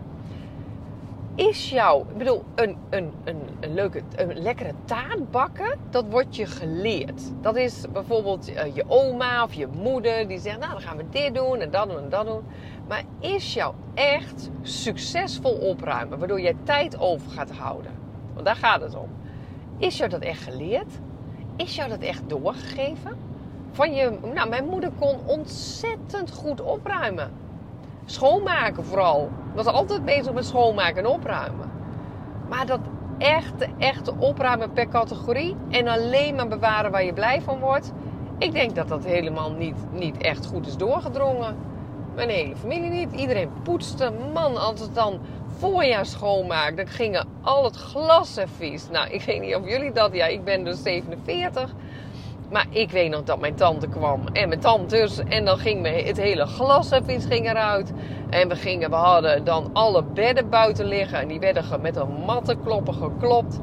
Is 1.35 1.71
jou, 1.71 2.05
ik 2.09 2.17
bedoel, 2.17 2.45
een, 2.55 2.77
een, 2.91 3.13
een, 3.61 3.75
leuke, 3.75 4.03
een 4.17 4.43
lekkere 4.43 4.73
taart 4.85 5.31
bakken, 5.31 5.79
dat 5.91 6.05
wordt 6.11 6.37
je 6.37 6.47
geleerd. 6.47 7.23
Dat 7.41 7.57
is 7.57 7.85
bijvoorbeeld 7.93 8.51
uh, 8.51 8.75
je 8.75 8.85
oma 8.87 9.43
of 9.43 9.55
je 9.55 9.67
moeder 9.67 10.29
die 10.29 10.39
zegt, 10.39 10.59
nou 10.59 10.73
dan 10.73 10.81
gaan 10.81 10.97
we 10.97 11.05
dit 11.11 11.35
doen 11.35 11.61
en 11.61 11.71
dat 11.71 11.89
doen 11.89 11.99
en 11.99 12.09
dat 12.09 12.27
doen. 12.27 12.43
Maar 12.89 13.03
is 13.19 13.55
jou 13.55 13.75
echt 13.95 14.51
succesvol 14.63 15.53
opruimen, 15.53 16.19
waardoor 16.19 16.41
jij 16.41 16.57
tijd 16.63 16.99
over 16.99 17.31
gaat 17.31 17.51
houden? 17.51 17.93
Want 18.33 18.47
daar 18.47 18.57
gaat 18.57 18.81
het 18.81 18.97
om. 18.97 19.09
Is 19.79 19.97
jou 19.97 20.11
dat 20.11 20.21
echt 20.21 20.43
geleerd? 20.43 20.99
Is 21.57 21.75
jou 21.77 21.89
dat 21.89 22.01
echt 22.01 22.29
doorgegeven? 22.29 23.25
van 23.75 23.95
je. 23.95 24.19
Nou, 24.35 24.49
mijn 24.49 24.65
moeder 24.65 24.91
kon 24.99 25.17
ontzettend 25.27 26.33
goed 26.33 26.61
opruimen. 26.61 27.31
Schoonmaken 28.05 28.85
vooral. 28.85 29.31
Was 29.55 29.67
altijd 29.67 30.05
bezig 30.05 30.33
met 30.33 30.47
schoonmaken 30.47 30.97
en 30.97 31.07
opruimen. 31.07 31.71
Maar 32.49 32.67
dat 32.67 32.81
echte, 33.19 33.69
echte 33.79 34.15
opruimen 34.19 34.73
per 34.73 34.89
categorie 34.89 35.57
en 35.71 35.89
alleen 35.89 36.35
maar 36.35 36.49
bewaren 36.49 36.91
waar 36.91 37.05
je 37.05 37.13
blij 37.13 37.43
van 37.43 37.59
wordt. 37.59 37.93
Ik 38.39 38.53
denk 38.53 38.75
dat 38.75 38.89
dat 38.89 39.05
helemaal 39.05 39.53
niet, 39.53 39.77
niet 39.93 40.17
echt 40.17 40.47
goed 40.47 40.67
is 40.67 40.77
doorgedrongen. 40.77 41.57
Mijn 42.15 42.29
hele 42.29 42.57
familie 42.57 42.91
niet. 42.91 43.21
Iedereen 43.21 43.51
poetste. 43.63 44.13
Man, 44.33 44.57
als 44.57 44.81
het 44.81 44.95
dan 44.95 45.21
voorjaar 45.59 46.07
schoonmaakt, 46.07 46.77
dan 46.77 46.87
gingen 46.87 47.27
al 47.43 47.65
het 47.65 47.77
glas 47.77 48.39
vies. 48.57 48.89
Nou, 48.91 49.11
ik 49.11 49.23
weet 49.23 49.41
niet 49.41 49.55
of 49.55 49.69
jullie 49.69 49.93
dat... 49.93 50.15
Ja, 50.15 50.27
ik 50.27 50.45
ben 50.45 50.65
dus 50.65 50.83
47. 50.83 51.75
Maar 52.51 52.67
ik 52.71 52.91
weet 52.91 53.11
nog 53.11 53.25
dat 53.25 53.41
mijn 53.41 53.55
tante 53.55 53.89
kwam 53.89 54.21
en 54.33 54.49
mijn 54.49 54.61
tantes. 54.61 55.19
En 55.19 55.45
dan 55.45 55.59
ging 55.59 56.05
het 56.07 56.17
hele 56.17 56.47
glas 56.47 56.91
ging 57.07 57.51
eruit. 57.51 57.93
En 58.31 58.49
we, 58.49 58.57
gingen, 58.57 58.91
we 58.91 58.97
hadden 58.97 59.45
dan 59.45 59.71
alle 59.73 60.03
bedden 60.03 60.49
buiten 60.49 60.85
liggen. 60.85 61.19
En 61.19 61.29
die 61.29 61.41
werden 61.41 61.81
met 61.81 61.97
een 61.97 62.13
mattenkloppen 62.27 62.95
geklopt. 62.95 63.61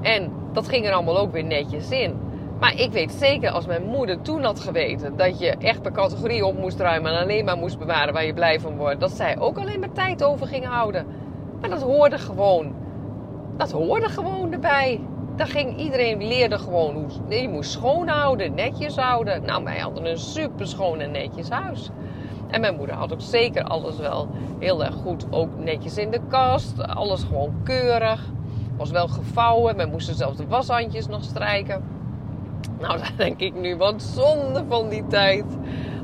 En 0.00 0.32
dat 0.52 0.68
ging 0.68 0.86
er 0.86 0.92
allemaal 0.92 1.18
ook 1.18 1.32
weer 1.32 1.44
netjes 1.44 1.90
in. 1.90 2.29
Maar 2.60 2.80
ik 2.80 2.92
weet 2.92 3.12
zeker, 3.12 3.50
als 3.50 3.66
mijn 3.66 3.84
moeder 3.84 4.22
toen 4.22 4.42
had 4.42 4.60
geweten 4.60 5.16
dat 5.16 5.38
je 5.38 5.50
echt 5.50 5.82
per 5.82 5.92
categorie 5.92 6.46
op 6.46 6.58
moest 6.58 6.80
ruimen 6.80 7.12
en 7.12 7.22
alleen 7.22 7.44
maar 7.44 7.56
moest 7.56 7.78
bewaren 7.78 8.12
waar 8.12 8.26
je 8.26 8.34
blij 8.34 8.60
van 8.60 8.76
wordt, 8.76 9.00
dat 9.00 9.10
zij 9.10 9.38
ook 9.38 9.58
alleen 9.58 9.80
maar 9.80 9.92
tijd 9.92 10.22
over 10.22 10.46
ging 10.46 10.66
houden. 10.66 11.06
Maar 11.60 11.70
dat 11.70 11.82
hoorde 11.82 12.18
gewoon. 12.18 12.74
Dat 13.56 13.70
hoorde 13.70 14.08
gewoon 14.08 14.52
erbij. 14.52 15.00
Daar 15.36 15.46
ging 15.46 15.76
iedereen 15.76 16.26
leerde 16.26 16.58
gewoon 16.58 16.94
hoe 16.94 17.40
je 17.40 17.48
moest 17.48 17.70
schoonhouden, 17.70 18.54
netjes 18.54 18.96
houden. 18.96 19.44
Nou, 19.44 19.64
wij 19.64 19.78
hadden 19.78 20.04
een 20.04 20.18
super 20.18 20.66
schoon 20.66 21.00
en 21.00 21.10
netjes 21.10 21.48
huis. 21.48 21.90
En 22.48 22.60
mijn 22.60 22.76
moeder 22.76 22.94
had 22.94 23.12
ook 23.12 23.20
zeker 23.20 23.62
alles 23.62 23.96
wel 23.96 24.28
heel 24.58 24.84
erg 24.84 24.94
goed, 24.94 25.26
ook 25.30 25.48
netjes 25.58 25.96
in 25.96 26.10
de 26.10 26.20
kast, 26.28 26.86
alles 26.86 27.22
gewoon 27.22 27.54
keurig. 27.64 28.24
Was 28.76 28.90
wel 28.90 29.08
gevouwen, 29.08 29.76
wij 29.76 29.86
moesten 29.86 30.14
zelfs 30.14 30.36
de 30.36 30.46
washandjes 30.46 31.06
nog 31.06 31.22
strijken. 31.22 31.99
Nou, 32.80 32.98
daar 32.98 33.12
denk 33.16 33.40
ik 33.40 33.54
nu, 33.54 33.76
wat 33.76 34.02
zonde 34.02 34.64
van 34.68 34.88
die 34.88 35.06
tijd. 35.06 35.44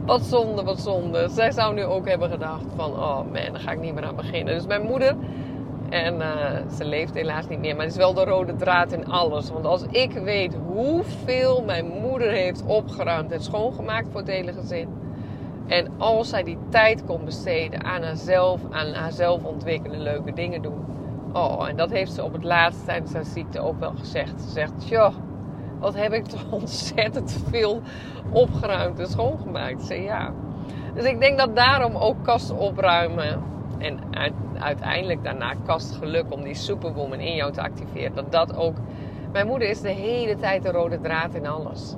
Wat 0.05 0.23
zonde, 0.23 0.63
wat 0.63 0.81
zonde. 0.81 1.29
Zij 1.29 1.51
zou 1.51 1.75
nu 1.75 1.85
ook 1.85 2.09
hebben 2.09 2.31
gedacht 2.31 2.65
van, 2.77 2.93
oh 2.93 3.17
man, 3.17 3.53
daar 3.53 3.61
ga 3.61 3.71
ik 3.71 3.81
niet 3.81 3.95
meer 3.95 4.05
aan 4.05 4.17
beginnen. 4.17 4.55
Dus 4.55 4.67
mijn 4.67 4.83
moeder, 4.83 5.17
en 5.91 6.15
uh, 6.15 6.27
ze 6.77 6.85
leeft 6.85 7.15
helaas 7.15 7.49
niet 7.49 7.59
meer, 7.59 7.75
maar 7.77 7.85
het 7.85 7.93
is 7.93 7.99
wel 7.99 8.15
de 8.15 8.25
rode 8.25 8.57
draad 8.57 8.93
in 8.93 9.07
alles. 9.07 9.51
Want 9.51 9.67
als 9.67 9.83
ik 9.91 10.13
weet 10.13 10.57
hoeveel 10.67 11.63
mijn 11.63 11.87
moeder 11.87 12.31
heeft 12.31 12.65
opgeruimd 12.67 13.33
en 13.33 13.41
schoongemaakt 13.41 14.09
voor 14.11 14.21
het 14.21 14.31
hele 14.31 14.53
gezin. 14.53 14.89
En 15.67 15.91
als 15.99 16.29
zij 16.29 16.43
die 16.43 16.59
tijd 16.69 17.05
kon 17.05 17.25
besteden 17.25 17.85
aan 17.85 18.03
haarzelf, 18.03 18.61
aan 18.71 18.93
haarzelf 18.93 19.45
ontwikkelen, 19.45 20.01
leuke 20.01 20.33
dingen 20.33 20.63
doen. 20.63 20.85
Oh, 21.33 21.69
en 21.69 21.77
dat 21.77 21.91
heeft 21.91 22.13
ze 22.13 22.25
op 22.25 22.33
het 22.33 22.45
laatst 22.45 22.85
tijdens 22.85 23.13
haar 23.13 23.25
ziekte 23.25 23.61
ook 23.61 23.81
wel 23.81 23.93
gezegd. 23.97 24.41
Ze 24.41 24.51
zegt, 24.51 24.89
joh, 24.89 25.15
wat 25.79 25.95
heb 25.95 26.13
ik 26.13 26.25
toch 26.25 26.53
ontzettend 26.61 27.43
veel 27.51 27.81
opgeruimd 28.31 28.99
en 28.99 29.07
schoongemaakt. 29.07 29.83
Zeg 29.83 30.03
ja. 30.03 30.33
Dus 30.95 31.05
ik 31.05 31.21
denk 31.21 31.39
dat 31.39 31.57
daarom 31.57 31.97
ook 31.97 32.17
kast 32.25 32.51
opruimen 32.51 33.43
en 33.79 33.99
uiteindelijk 34.59 35.25
daarna 35.25 35.55
kastgeluk 35.67 36.33
om 36.33 36.43
die 36.43 36.55
superwoman 36.55 37.21
in 37.21 37.35
jou 37.35 37.53
te 37.53 37.63
activeren. 37.63 38.15
Dat 38.15 38.33
dat 38.33 38.57
ook. 38.57 38.77
Mijn 39.33 39.47
moeder 39.47 39.69
is 39.69 39.81
de 39.81 39.91
hele 39.91 40.37
tijd 40.37 40.63
de 40.63 40.71
rode 40.71 41.01
draad 41.01 41.35
in 41.35 41.47
alles. 41.47 41.95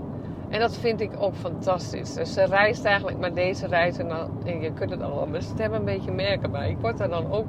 En 0.49 0.61
dat 0.61 0.76
vind 0.76 1.00
ik 1.00 1.11
ook 1.18 1.35
fantastisch. 1.35 2.14
Dus 2.14 2.32
ze 2.32 2.44
reist 2.44 2.85
eigenlijk 2.85 3.18
maar 3.18 3.35
deze 3.35 3.66
reis. 3.66 3.99
En, 3.99 4.08
dan, 4.08 4.61
je 4.61 4.73
kunt 4.73 4.90
het 4.90 5.02
al 5.02 5.26
mijn 5.26 5.42
stem 5.42 5.73
een 5.73 5.85
beetje 5.85 6.12
merken. 6.12 6.50
Maar 6.50 6.68
ik 6.68 6.78
word 6.80 6.99
daar 6.99 7.08
dan 7.08 7.32
ook 7.32 7.47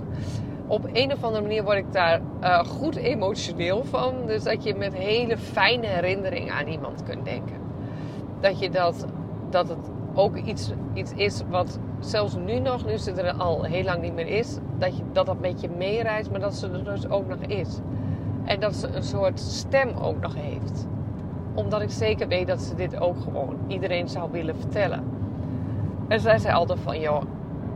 op 0.70 0.90
een 0.94 1.14
of 1.14 1.24
andere 1.24 1.42
manier 1.42 1.64
word 1.64 1.78
ik 1.78 1.94
daar 1.94 2.22
uh, 2.42 2.60
goed 2.60 2.96
emotioneel 2.96 3.84
van. 3.84 4.14
Dus 4.26 4.44
dat 4.44 4.64
je 4.64 4.76
met 4.76 4.94
hele 4.94 5.38
fijne 5.38 5.88
herinneringen 5.88 6.54
aan 6.54 6.68
iemand 6.68 7.04
kunt 7.04 7.26
denken. 7.26 7.58
Dat 8.40 8.60
je 8.60 8.70
dat, 8.70 9.06
dat 9.50 9.70
het 9.70 9.92
ook 10.14 10.38
iets, 10.38 10.72
iets 10.94 11.12
is 11.12 11.44
wat 11.50 11.80
zelfs 12.00 12.36
nu 12.36 12.60
nog, 12.60 12.86
nu 12.86 12.98
ze 12.98 13.12
er 13.12 13.34
al 13.34 13.64
heel 13.64 13.84
lang 13.84 14.02
niet 14.02 14.14
meer 14.14 14.28
is, 14.28 14.58
dat 14.78 14.98
je, 14.98 15.04
dat, 15.12 15.26
dat 15.26 15.40
met 15.40 15.62
je 15.62 15.70
meereist, 15.78 16.32
maar 16.32 16.40
dat 16.40 16.56
ze 16.56 16.70
er 16.70 16.84
dus 16.84 17.10
ook 17.10 17.28
nog 17.28 17.40
is. 17.40 17.80
En 18.46 18.60
dat 18.60 18.76
ze 18.76 18.88
een 18.88 19.04
soort 19.04 19.40
stem 19.40 19.90
ook 20.02 20.22
nog 20.22 20.36
heeft. 20.36 20.88
Omdat 21.54 21.82
ik 21.82 21.92
zeker 21.92 22.28
weet 22.28 22.48
dat 22.48 22.62
ze 22.62 22.76
dit 22.76 23.00
ook 23.00 23.20
gewoon 23.20 23.58
iedereen 23.68 24.10
zou 24.10 24.32
willen 24.32 24.56
vertellen. 24.56 25.04
En 26.08 26.20
zij 26.20 26.38
zei 26.38 26.54
altijd 26.54 26.80
van, 26.80 27.00
joh, 27.00 27.22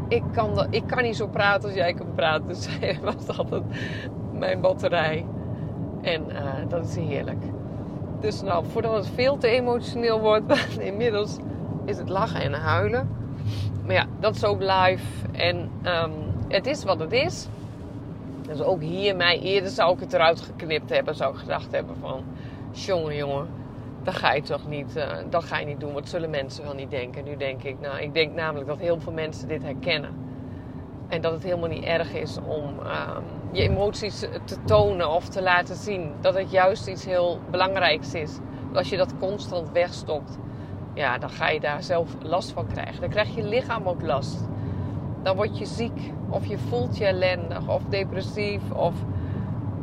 ik 0.07 0.23
kan, 0.31 0.55
dat, 0.55 0.67
ik 0.69 0.83
kan 0.87 1.03
niet 1.03 1.15
zo 1.15 1.27
praten 1.27 1.63
als 1.63 1.73
jij 1.73 1.93
kan 1.93 2.13
praten. 2.15 2.47
Dus 2.53 2.63
zij 2.63 2.99
was 3.01 3.37
altijd 3.37 3.63
mijn 4.33 4.61
batterij. 4.61 5.25
En 6.01 6.25
uh, 6.29 6.69
dat 6.69 6.85
is 6.85 6.95
heerlijk. 6.95 7.43
Dus 8.19 8.41
nou, 8.41 8.65
voordat 8.65 8.95
het 8.95 9.07
veel 9.07 9.37
te 9.37 9.47
emotioneel 9.47 10.19
wordt, 10.19 10.67
inmiddels 10.79 11.37
is 11.85 11.97
het 11.97 12.09
lachen 12.09 12.41
en 12.41 12.53
huilen. 12.53 13.09
Maar 13.85 13.95
ja, 13.95 14.05
dat 14.19 14.35
is 14.35 14.45
ook 14.45 14.59
live. 14.59 15.27
En 15.31 15.69
um, 15.85 16.11
het 16.47 16.65
is 16.65 16.83
wat 16.83 16.99
het 16.99 17.11
is. 17.11 17.47
Dus 18.47 18.61
ook 18.61 18.81
hier, 18.81 19.15
mij 19.15 19.39
eerder 19.39 19.69
zou 19.69 19.93
ik 19.93 19.99
het 19.99 20.13
eruit 20.13 20.41
geknipt 20.41 20.89
hebben. 20.89 21.15
Zou 21.15 21.33
ik 21.33 21.39
gedacht 21.39 21.71
hebben 21.71 21.95
van, 22.01 22.23
jongen, 22.71 23.15
jongen, 23.15 23.47
dat 24.03 24.15
ga 24.15 24.33
je 24.33 24.41
toch 24.41 24.67
niet, 24.67 24.97
uh, 24.97 25.11
dat 25.29 25.43
ga 25.43 25.59
je 25.59 25.65
niet 25.65 25.79
doen. 25.79 25.93
Wat 25.93 26.09
zullen 26.09 26.29
mensen 26.29 26.63
wel 26.63 26.73
niet 26.73 26.89
denken? 26.89 27.23
Nu 27.23 27.37
denk 27.37 27.63
ik, 27.63 27.79
nou, 27.79 27.99
ik 27.99 28.13
denk 28.13 28.33
namelijk 28.33 28.67
dat 28.67 28.79
heel 28.79 28.99
veel 28.99 29.13
mensen 29.13 29.47
dit 29.47 29.63
herkennen. 29.63 30.11
En 31.07 31.21
dat 31.21 31.31
het 31.31 31.43
helemaal 31.43 31.69
niet 31.69 31.83
erg 31.83 32.13
is 32.13 32.37
om 32.37 32.79
um, 32.79 33.23
je 33.51 33.61
emoties 33.61 34.19
te 34.19 34.57
tonen 34.65 35.09
of 35.09 35.29
te 35.29 35.41
laten 35.41 35.75
zien. 35.75 36.11
Dat 36.21 36.35
het 36.37 36.51
juist 36.51 36.87
iets 36.87 37.05
heel 37.05 37.39
belangrijks 37.51 38.13
is. 38.13 38.39
Als 38.73 38.89
je 38.89 38.97
dat 38.97 39.17
constant 39.19 39.71
wegstopt, 39.71 40.37
ja, 40.93 41.17
dan 41.17 41.29
ga 41.29 41.49
je 41.49 41.59
daar 41.59 41.83
zelf 41.83 42.15
last 42.21 42.51
van 42.51 42.67
krijgen. 42.67 43.01
Dan 43.01 43.09
krijg 43.09 43.35
je 43.35 43.43
lichaam 43.43 43.87
ook 43.87 44.01
last. 44.01 44.47
Dan 45.23 45.35
word 45.35 45.57
je 45.57 45.65
ziek 45.65 46.11
of 46.29 46.45
je 46.45 46.57
voelt 46.57 46.97
je 46.97 47.05
ellendig 47.05 47.67
of 47.67 47.83
depressief 47.83 48.71
of 48.71 48.93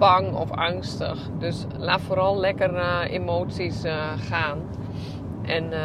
bang 0.01 0.35
of 0.35 0.51
angstig. 0.51 1.29
Dus 1.39 1.67
laat 1.79 2.01
vooral 2.01 2.39
lekker 2.39 2.75
uh, 2.75 3.01
emoties 3.11 3.85
uh, 3.85 4.13
gaan. 4.17 4.59
En 5.43 5.65
uh, 5.65 5.79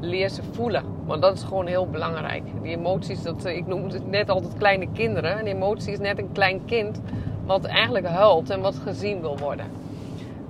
leer 0.00 0.28
ze 0.28 0.42
voelen. 0.52 0.84
Want 1.04 1.22
dat 1.22 1.36
is 1.36 1.42
gewoon 1.42 1.66
heel 1.66 1.86
belangrijk. 1.86 2.42
Die 2.62 2.76
emoties, 2.76 3.22
dat, 3.22 3.44
ik 3.44 3.66
noem 3.66 3.84
het 3.84 4.10
net 4.10 4.30
altijd 4.30 4.54
kleine 4.58 4.86
kinderen. 4.92 5.38
Een 5.38 5.46
emotie 5.46 5.92
is 5.92 5.98
net 5.98 6.18
een 6.18 6.32
klein 6.32 6.64
kind 6.64 7.00
wat 7.46 7.64
eigenlijk 7.64 8.06
huilt 8.06 8.50
en 8.50 8.60
wat 8.60 8.74
gezien 8.74 9.20
wil 9.20 9.38
worden. 9.38 9.66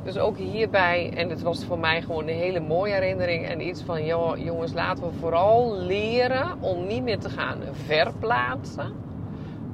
Dus 0.05 0.19
ook 0.19 0.37
hierbij, 0.37 1.12
en 1.17 1.29
het 1.29 1.43
was 1.43 1.64
voor 1.64 1.79
mij 1.79 2.02
gewoon 2.02 2.29
een 2.29 2.35
hele 2.35 2.61
mooie 2.61 2.93
herinnering. 2.93 3.47
En 3.47 3.67
iets 3.67 3.83
van, 3.83 4.05
joh, 4.05 4.38
jongens, 4.38 4.73
laten 4.73 5.05
we 5.05 5.12
vooral 5.19 5.76
leren 5.76 6.62
om 6.62 6.87
niet 6.87 7.02
meer 7.02 7.19
te 7.19 7.31
gaan 7.31 7.59
verplaatsen. 7.73 8.93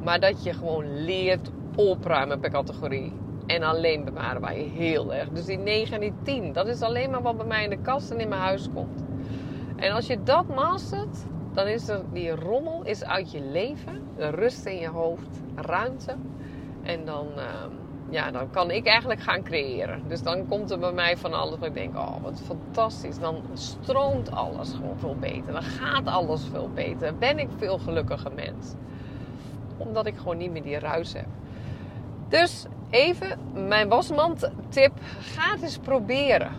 Maar 0.03 0.21
dat 0.21 0.45
je 0.45 0.53
gewoon 0.53 1.05
leert 1.05 1.51
opruimen 1.77 2.41
per 2.41 2.51
categorie. 2.51 3.13
En 3.47 3.63
alleen 3.63 4.05
bewaren 4.05 4.59
je 4.59 4.69
heel 4.69 5.15
erg. 5.15 5.29
Dus 5.29 5.45
die 5.45 5.59
9 5.59 5.95
en 5.95 6.01
die 6.01 6.13
10, 6.23 6.53
dat 6.53 6.67
is 6.67 6.83
alleen 6.83 7.11
maar 7.11 7.23
wat 7.23 7.37
bij 7.37 7.47
mij 7.47 7.65
in 7.65 7.71
de 7.71 7.79
kast 7.79 8.11
en 8.11 8.21
in 8.21 8.29
mijn 8.29 8.41
huis 8.41 8.69
komt. 8.75 9.05
En 9.77 9.93
als 9.93 10.07
je 10.07 10.23
dat 10.23 10.49
mastert, 10.55 11.25
dan 11.53 11.67
is 11.67 11.89
er 11.89 12.03
die 12.13 12.31
rommel 12.31 12.85
is 12.85 13.05
uit 13.05 13.31
je 13.31 13.41
leven. 13.41 14.03
De 14.17 14.29
rust 14.29 14.67
in 14.67 14.79
je 14.79 14.89
hoofd, 14.89 15.41
ruimte. 15.55 16.15
En 16.83 17.05
dan, 17.05 17.27
uh, 17.37 17.43
ja, 18.11 18.31
dan 18.31 18.51
kan 18.51 18.71
ik 18.71 18.87
eigenlijk 18.87 19.21
gaan 19.21 19.43
creëren. 19.43 20.03
Dus 20.09 20.23
dan 20.23 20.49
komt 20.49 20.71
er 20.71 20.79
bij 20.79 20.93
mij 20.93 21.17
van 21.17 21.33
alles 21.33 21.61
ik 21.61 21.75
denk, 21.75 21.97
oh 21.97 22.23
wat 22.23 22.41
fantastisch. 22.41 23.19
Dan 23.19 23.43
stroomt 23.53 24.31
alles 24.31 24.73
gewoon 24.73 24.99
veel 24.99 25.17
beter. 25.21 25.53
Dan 25.53 25.63
gaat 25.63 26.07
alles 26.07 26.45
veel 26.51 26.71
beter. 26.75 27.17
Ben 27.17 27.39
ik 27.39 27.49
veel 27.57 27.79
gelukkiger 27.79 28.33
mens. 28.35 28.75
Omdat 29.77 30.07
ik 30.07 30.17
gewoon 30.17 30.37
niet 30.37 30.51
meer 30.51 30.63
die 30.63 30.79
ruis 30.79 31.13
heb. 31.13 31.27
Dus 32.29 32.67
even 32.91 33.39
mijn 33.69 33.89
wasmand 33.89 34.51
tip. 34.69 34.93
Eens 35.63 35.79
proberen. 35.79 36.53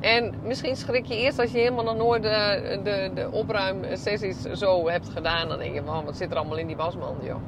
En 0.00 0.34
misschien 0.42 0.76
schrik 0.76 1.06
je 1.06 1.16
eerst 1.16 1.38
als 1.38 1.50
je 1.50 1.58
helemaal 1.58 1.84
nog 1.84 1.96
nooit 1.96 2.22
de, 2.22 2.80
de, 2.84 3.10
de 3.14 3.30
opruimsessies 3.30 4.42
zo 4.42 4.88
hebt 4.88 5.08
gedaan. 5.08 5.48
Dan 5.48 5.58
denk 5.58 5.74
je 5.74 5.82
van, 5.84 6.04
wat 6.04 6.16
zit 6.16 6.30
er 6.30 6.36
allemaal 6.36 6.56
in 6.56 6.66
die 6.66 6.76
wasmand, 6.76 7.24
joh. 7.24 7.40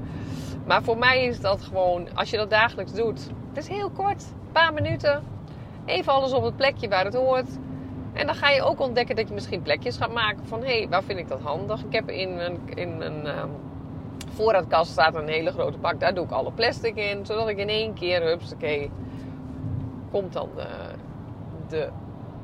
Maar 0.66 0.82
voor 0.82 0.98
mij 0.98 1.24
is 1.24 1.40
dat 1.40 1.62
gewoon, 1.62 2.08
als 2.14 2.30
je 2.30 2.36
dat 2.36 2.50
dagelijks 2.50 2.92
doet. 2.92 3.26
Het 3.48 3.58
is 3.58 3.68
heel 3.68 3.90
kort, 3.90 4.22
een 4.22 4.52
paar 4.52 4.72
minuten. 4.72 5.22
Even 5.84 6.12
alles 6.12 6.32
op 6.32 6.42
het 6.42 6.56
plekje 6.56 6.88
waar 6.88 7.04
het 7.04 7.14
hoort. 7.14 7.48
En 8.12 8.26
dan 8.26 8.34
ga 8.34 8.50
je 8.50 8.62
ook 8.62 8.80
ontdekken 8.80 9.16
dat 9.16 9.28
je 9.28 9.34
misschien 9.34 9.62
plekjes 9.62 9.96
gaat 9.96 10.12
maken 10.12 10.46
van... 10.46 10.60
hé, 10.60 10.78
hey, 10.78 10.88
waar 10.88 11.02
vind 11.02 11.18
ik 11.18 11.28
dat 11.28 11.40
handig? 11.40 11.84
Ik 11.84 11.92
heb 11.92 12.10
in 12.10 12.38
een, 12.38 12.58
in 12.74 13.00
een 13.00 13.26
um, 13.26 13.50
voorraadkast 14.28 14.90
staat 14.90 15.14
een 15.14 15.28
hele 15.28 15.50
grote 15.50 15.78
bak. 15.78 16.00
Daar 16.00 16.14
doe 16.14 16.24
ik 16.24 16.30
alle 16.30 16.52
plastic 16.52 16.96
in. 16.96 17.26
Zodat 17.26 17.48
ik 17.48 17.58
in 17.58 17.68
één 17.68 17.94
keer, 17.94 18.22
hupsakee, 18.22 18.90
komt 20.10 20.32
dan 20.32 20.48
de, 20.56 20.66
de 21.68 21.88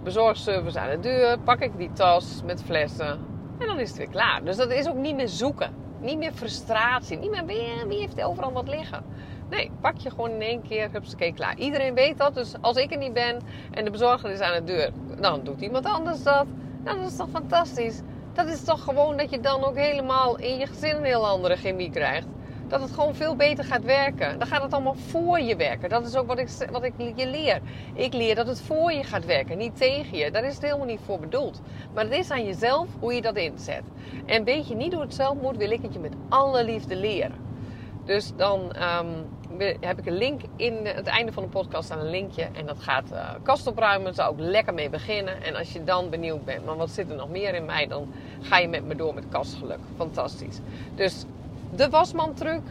bezorgservice 0.03 0.81
aan 0.81 0.91
de 0.91 1.01
deur. 1.01 1.39
Pak 1.39 1.61
ik 1.61 1.77
die 1.77 1.93
tas 1.93 2.43
met 2.45 2.63
flessen. 2.63 3.19
En 3.59 3.67
dan 3.67 3.79
is 3.79 3.89
het 3.89 3.99
weer 3.99 4.09
klaar. 4.09 4.45
Dus 4.45 4.57
dat 4.57 4.71
is 4.71 4.89
ook 4.89 4.97
niet 4.97 5.17
meer 5.17 5.29
zoeken. 5.29 5.75
Niet 6.01 6.19
meer 6.19 6.33
frustratie. 6.33 7.19
Niet 7.19 7.31
meer 7.31 7.47
wie, 7.47 7.85
wie 7.89 7.99
heeft 7.99 8.23
overal 8.23 8.53
wat 8.53 8.69
liggen. 8.69 9.05
Nee, 9.51 9.71
pak 9.81 9.99
je 9.99 10.11
gewoon 10.11 10.31
in 10.31 10.41
één 10.41 10.63
keer, 10.63 10.89
hupsakee, 10.93 11.33
klaar. 11.33 11.57
Iedereen 11.57 11.95
weet 11.95 12.19
dat, 12.19 12.35
dus 12.35 12.55
als 12.61 12.77
ik 12.77 12.93
er 12.93 12.99
niet 12.99 13.13
ben 13.13 13.41
en 13.71 13.85
de 13.85 13.91
bezorger 13.91 14.31
is 14.31 14.41
aan 14.41 14.55
de 14.55 14.65
deur, 14.65 14.91
dan 15.21 15.41
doet 15.45 15.61
iemand 15.61 15.87
anders 15.87 16.23
dat. 16.23 16.47
Nou, 16.85 16.99
dat 16.99 17.11
is 17.11 17.17
toch 17.17 17.31
fantastisch? 17.31 18.01
Dat 18.37 18.47
is 18.49 18.63
toch 18.63 18.83
gewoon 18.83 19.17
dat 19.17 19.31
je 19.31 19.41
dan 19.41 19.65
ook 19.65 19.77
helemaal 19.77 20.37
in 20.37 20.59
je 20.59 20.67
gezin 20.67 20.97
een 20.97 21.05
heel 21.05 21.27
andere 21.27 21.57
chemie 21.57 21.91
krijgt. 21.91 22.27
Dat 22.69 22.81
het 22.81 22.91
gewoon 22.91 23.15
veel 23.15 23.37
beter 23.37 23.65
gaat 23.65 23.85
werken. 23.85 24.39
Dan 24.39 24.49
gaat 24.49 24.63
het 24.63 24.73
allemaal 24.73 24.95
voor 24.95 25.41
je 25.41 25.57
werken. 25.57 25.89
Dat 25.89 26.07
is 26.07 26.17
ook 26.17 26.27
wat 26.27 26.39
ik, 26.39 26.49
wat 26.71 26.83
ik 26.83 26.93
je 27.15 27.27
leer. 27.27 27.61
Ik 27.95 28.13
leer 28.13 28.35
dat 28.35 28.47
het 28.47 28.61
voor 28.61 28.93
je 28.93 29.05
gaat 29.05 29.25
werken, 29.25 29.59
niet 29.59 29.77
tegen 29.77 30.19
je. 30.19 30.31
Daar 30.31 30.45
is 30.45 30.55
het 30.55 30.63
helemaal 30.63 30.87
niet 30.87 31.01
voor 31.05 31.19
bedoeld. 31.19 31.61
Maar 31.95 32.05
het 32.05 32.13
is 32.13 32.31
aan 32.31 32.45
jezelf 32.45 32.89
hoe 32.99 33.15
je 33.15 33.23
dat 33.23 33.37
inzet. 33.37 33.83
En 34.27 34.45
weet 34.45 34.69
je 34.69 34.75
niet 34.75 34.93
hoe 34.93 35.03
het 35.03 35.15
zelf 35.15 35.41
moet, 35.41 35.57
wil 35.57 35.71
ik 35.71 35.83
het 35.83 35.93
je 35.93 35.99
met 35.99 36.15
alle 36.29 36.65
liefde 36.65 36.97
leren. 36.97 37.35
Dus 38.05 38.33
dan 38.37 38.73
ehm, 38.73 39.07
heb 39.81 39.99
ik 39.99 40.07
een 40.07 40.17
link 40.17 40.41
in 40.57 40.87
het 40.87 41.07
einde 41.07 41.33
van 41.33 41.43
de 41.43 41.49
podcast 41.49 41.91
aan 41.91 41.99
een 41.99 42.11
linkje. 42.11 42.49
En 42.53 42.67
dat 42.67 42.79
gaat 42.79 43.13
uh, 43.13 43.31
kast 43.43 43.67
opruimen. 43.67 44.15
Daar 44.15 44.31
ik 44.31 44.39
lekker 44.39 44.75
mee 44.75 44.91
beginnen. 44.91 45.43
En 45.43 45.55
als 45.55 45.73
je 45.73 45.85
dan 45.85 46.11
benieuwd 46.11 46.45
bent, 46.45 46.65
maar 46.65 46.77
wat 46.77 46.91
zit 46.91 47.11
er 47.11 47.17
nog 47.17 47.29
meer 47.29 47.55
in 47.55 47.65
mij? 47.65 47.87
Dan 47.87 48.13
ga 48.41 48.59
je 48.59 48.69
met 48.69 48.85
me 48.85 48.95
door 48.95 49.15
met 49.15 49.25
kastgeluk. 49.29 49.79
Fantastisch. 49.97 50.59
Dus 50.95 51.25
de 51.75 51.91
wasmandtruc. 51.91 52.63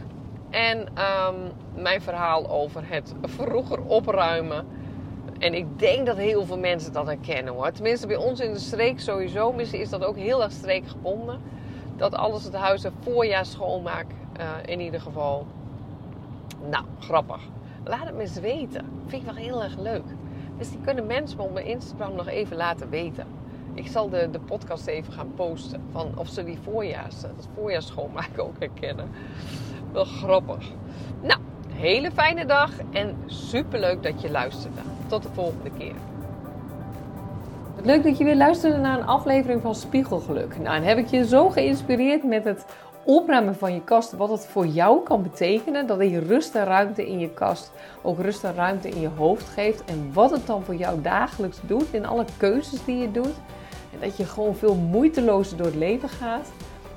En 0.50 0.88
ehm, 0.94 1.34
mijn 1.74 2.02
verhaal 2.02 2.50
over 2.50 2.82
het 2.84 3.14
vroeger 3.22 3.82
opruimen. 3.82 4.66
En 5.38 5.54
ik 5.54 5.78
denk 5.78 6.06
dat 6.06 6.16
heel 6.16 6.44
veel 6.44 6.58
mensen 6.58 6.92
dat 6.92 7.06
herkennen 7.06 7.54
hoor. 7.54 7.72
Tenminste 7.72 8.06
bij 8.06 8.16
ons 8.16 8.40
in 8.40 8.52
de 8.52 8.58
streek 8.58 9.00
sowieso. 9.00 9.52
Misschien 9.52 9.80
is 9.80 9.90
dat 9.90 10.04
ook 10.04 10.16
heel 10.16 10.42
erg 10.42 10.52
streekgebonden. 10.52 11.40
Dat 11.96 12.14
alles 12.14 12.44
het 12.44 12.54
huis 12.54 12.84
voorjaar 13.02 13.46
schoonmaak 13.46 14.06
uh, 14.40 14.46
in 14.64 14.80
ieder 14.80 15.00
geval. 15.00 15.46
Nou, 16.70 16.84
grappig. 16.98 17.40
Laat 17.84 18.04
het 18.04 18.14
me 18.14 18.20
eens 18.20 18.40
weten. 18.40 18.84
Vind 19.06 19.22
ik 19.22 19.28
wel 19.28 19.44
heel 19.44 19.62
erg 19.62 19.78
leuk. 19.78 20.04
Dus 20.58 20.70
die 20.70 20.80
kunnen 20.84 21.06
mensen 21.06 21.36
me 21.36 21.42
op 21.42 21.52
mijn 21.52 21.66
Instagram 21.66 22.14
nog 22.14 22.26
even 22.26 22.56
laten 22.56 22.90
weten. 22.90 23.26
Ik 23.74 23.86
zal 23.86 24.08
de, 24.08 24.28
de 24.30 24.40
podcast 24.40 24.86
even 24.86 25.12
gaan 25.12 25.32
posten. 25.34 25.82
Van 25.92 26.12
of 26.14 26.28
ze 26.28 26.44
die 26.44 26.58
voorjaars, 26.62 27.20
dat 27.20 27.48
voorjaars 27.54 27.86
schoonmaken 27.86 28.44
ook 28.44 28.58
herkennen. 28.58 29.10
Wel 29.92 30.04
grappig. 30.04 30.70
Nou, 31.22 31.40
hele 31.72 32.10
fijne 32.10 32.46
dag 32.46 32.70
en 32.90 33.16
super 33.26 33.80
leuk 33.80 34.02
dat 34.02 34.20
je 34.20 34.30
luisterde. 34.30 34.80
Tot 35.06 35.22
de 35.22 35.28
volgende 35.32 35.70
keer. 35.78 35.94
Leuk 37.82 38.02
dat 38.02 38.18
je 38.18 38.24
weer 38.24 38.36
luisterde 38.36 38.78
naar 38.78 38.98
een 38.98 39.06
aflevering 39.06 39.62
van 39.62 39.74
Spiegelgeluk. 39.74 40.58
Nou, 40.58 40.76
en 40.76 40.82
heb 40.82 40.98
ik 40.98 41.06
je 41.06 41.26
zo 41.26 41.48
geïnspireerd 41.48 42.24
met 42.24 42.44
het 42.44 42.66
opruimen 43.06 43.56
van 43.56 43.74
je 43.74 43.84
kast, 43.84 44.12
wat 44.12 44.30
het 44.30 44.46
voor 44.46 44.66
jou 44.66 45.02
kan 45.02 45.22
betekenen. 45.22 45.86
Dat 45.86 46.00
je 46.00 46.18
rust 46.18 46.54
en 46.54 46.64
ruimte 46.64 47.06
in 47.06 47.18
je 47.18 47.30
kast 47.30 47.72
ook 48.02 48.20
rust 48.20 48.44
en 48.44 48.54
ruimte 48.54 48.88
in 48.88 49.00
je 49.00 49.08
hoofd 49.16 49.48
geeft. 49.48 49.84
En 49.84 50.10
wat 50.12 50.30
het 50.30 50.46
dan 50.46 50.62
voor 50.62 50.74
jou 50.74 51.00
dagelijks 51.00 51.58
doet 51.66 51.86
in 51.90 52.06
alle 52.06 52.24
keuzes 52.36 52.84
die 52.84 52.96
je 52.96 53.10
doet. 53.10 53.34
En 53.92 53.98
dat 54.00 54.16
je 54.16 54.24
gewoon 54.24 54.56
veel 54.56 54.74
moeitelozer 54.74 55.56
door 55.56 55.66
het 55.66 55.74
leven 55.74 56.08
gaat. 56.08 56.48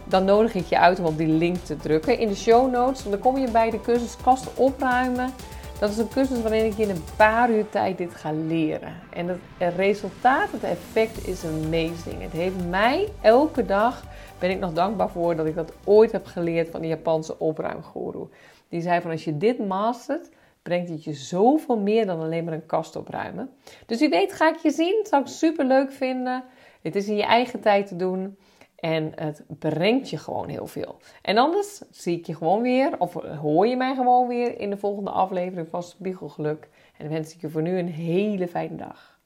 Dan 0.03 0.25
nodig 0.25 0.53
ik 0.53 0.65
je 0.65 0.79
uit 0.79 0.99
om 0.99 1.05
op 1.05 1.17
die 1.17 1.27
link 1.27 1.57
te 1.57 1.77
drukken 1.77 2.19
in 2.19 2.27
de 2.27 2.35
show 2.35 2.71
notes. 2.71 3.03
Dan 3.03 3.19
kom 3.19 3.37
je 3.37 3.51
bij 3.51 3.69
de 3.69 3.81
cursus 3.81 4.15
kast 4.23 4.47
opruimen. 4.55 5.33
Dat 5.79 5.89
is 5.89 5.97
een 5.97 6.09
cursus 6.09 6.41
waarin 6.41 6.65
ik 6.65 6.77
in 6.77 6.89
een 6.89 7.03
paar 7.15 7.49
uur 7.49 7.69
tijd 7.69 7.97
dit 7.97 8.15
ga 8.15 8.31
leren. 8.31 8.93
En 9.13 9.27
het 9.57 9.75
resultaat, 9.75 10.51
het 10.51 10.63
effect 10.63 11.27
is 11.27 11.45
amazing. 11.45 12.21
Het 12.21 12.31
heeft 12.31 12.65
mij 12.69 13.07
elke 13.21 13.65
dag 13.65 14.03
ben 14.39 14.49
ik 14.49 14.59
nog 14.59 14.73
dankbaar 14.73 15.09
voor 15.09 15.35
dat 15.35 15.45
ik 15.45 15.55
dat 15.55 15.73
ooit 15.83 16.11
heb 16.11 16.25
geleerd 16.25 16.69
van 16.69 16.81
de 16.81 16.87
Japanse 16.87 17.39
opruimgoeroe. 17.39 18.27
Die 18.69 18.81
zei 18.81 19.01
van 19.01 19.11
als 19.11 19.23
je 19.23 19.37
dit 19.37 19.67
mastert, 19.67 20.29
brengt 20.61 20.89
het 20.89 21.03
je 21.03 21.13
zoveel 21.13 21.77
meer 21.77 22.05
dan 22.05 22.19
alleen 22.19 22.43
maar 22.43 22.53
een 22.53 22.65
kast 22.65 22.95
opruimen. 22.95 23.49
Dus 23.85 23.99
wie 23.99 24.09
weet 24.09 24.33
ga 24.33 24.49
ik 24.49 24.57
je 24.57 24.71
zien. 24.71 24.95
Dat 24.97 25.07
zou 25.07 25.21
ik 25.21 25.27
super 25.27 25.65
leuk 25.65 25.91
vinden. 25.91 26.43
Het 26.81 26.95
is 26.95 27.07
in 27.07 27.15
je 27.15 27.25
eigen 27.25 27.59
tijd 27.59 27.87
te 27.87 27.95
doen. 27.95 28.37
En 28.79 29.11
het 29.15 29.43
brengt 29.59 30.09
je 30.09 30.17
gewoon 30.17 30.47
heel 30.47 30.67
veel. 30.67 30.97
En 31.21 31.37
anders 31.37 31.81
zie 31.91 32.17
ik 32.17 32.25
je 32.25 32.35
gewoon 32.35 32.61
weer, 32.61 32.99
of 32.99 33.13
hoor 33.13 33.67
je 33.67 33.75
mij 33.75 33.95
gewoon 33.95 34.27
weer 34.27 34.59
in 34.59 34.69
de 34.69 34.77
volgende 34.77 35.09
aflevering 35.09 35.69
van 35.69 35.83
Spiegelgeluk. 35.83 36.69
En 36.97 37.05
dan 37.05 37.13
wens 37.13 37.33
ik 37.33 37.41
je 37.41 37.49
voor 37.49 37.61
nu 37.61 37.77
een 37.77 37.89
hele 37.89 38.47
fijne 38.47 38.75
dag. 38.75 39.18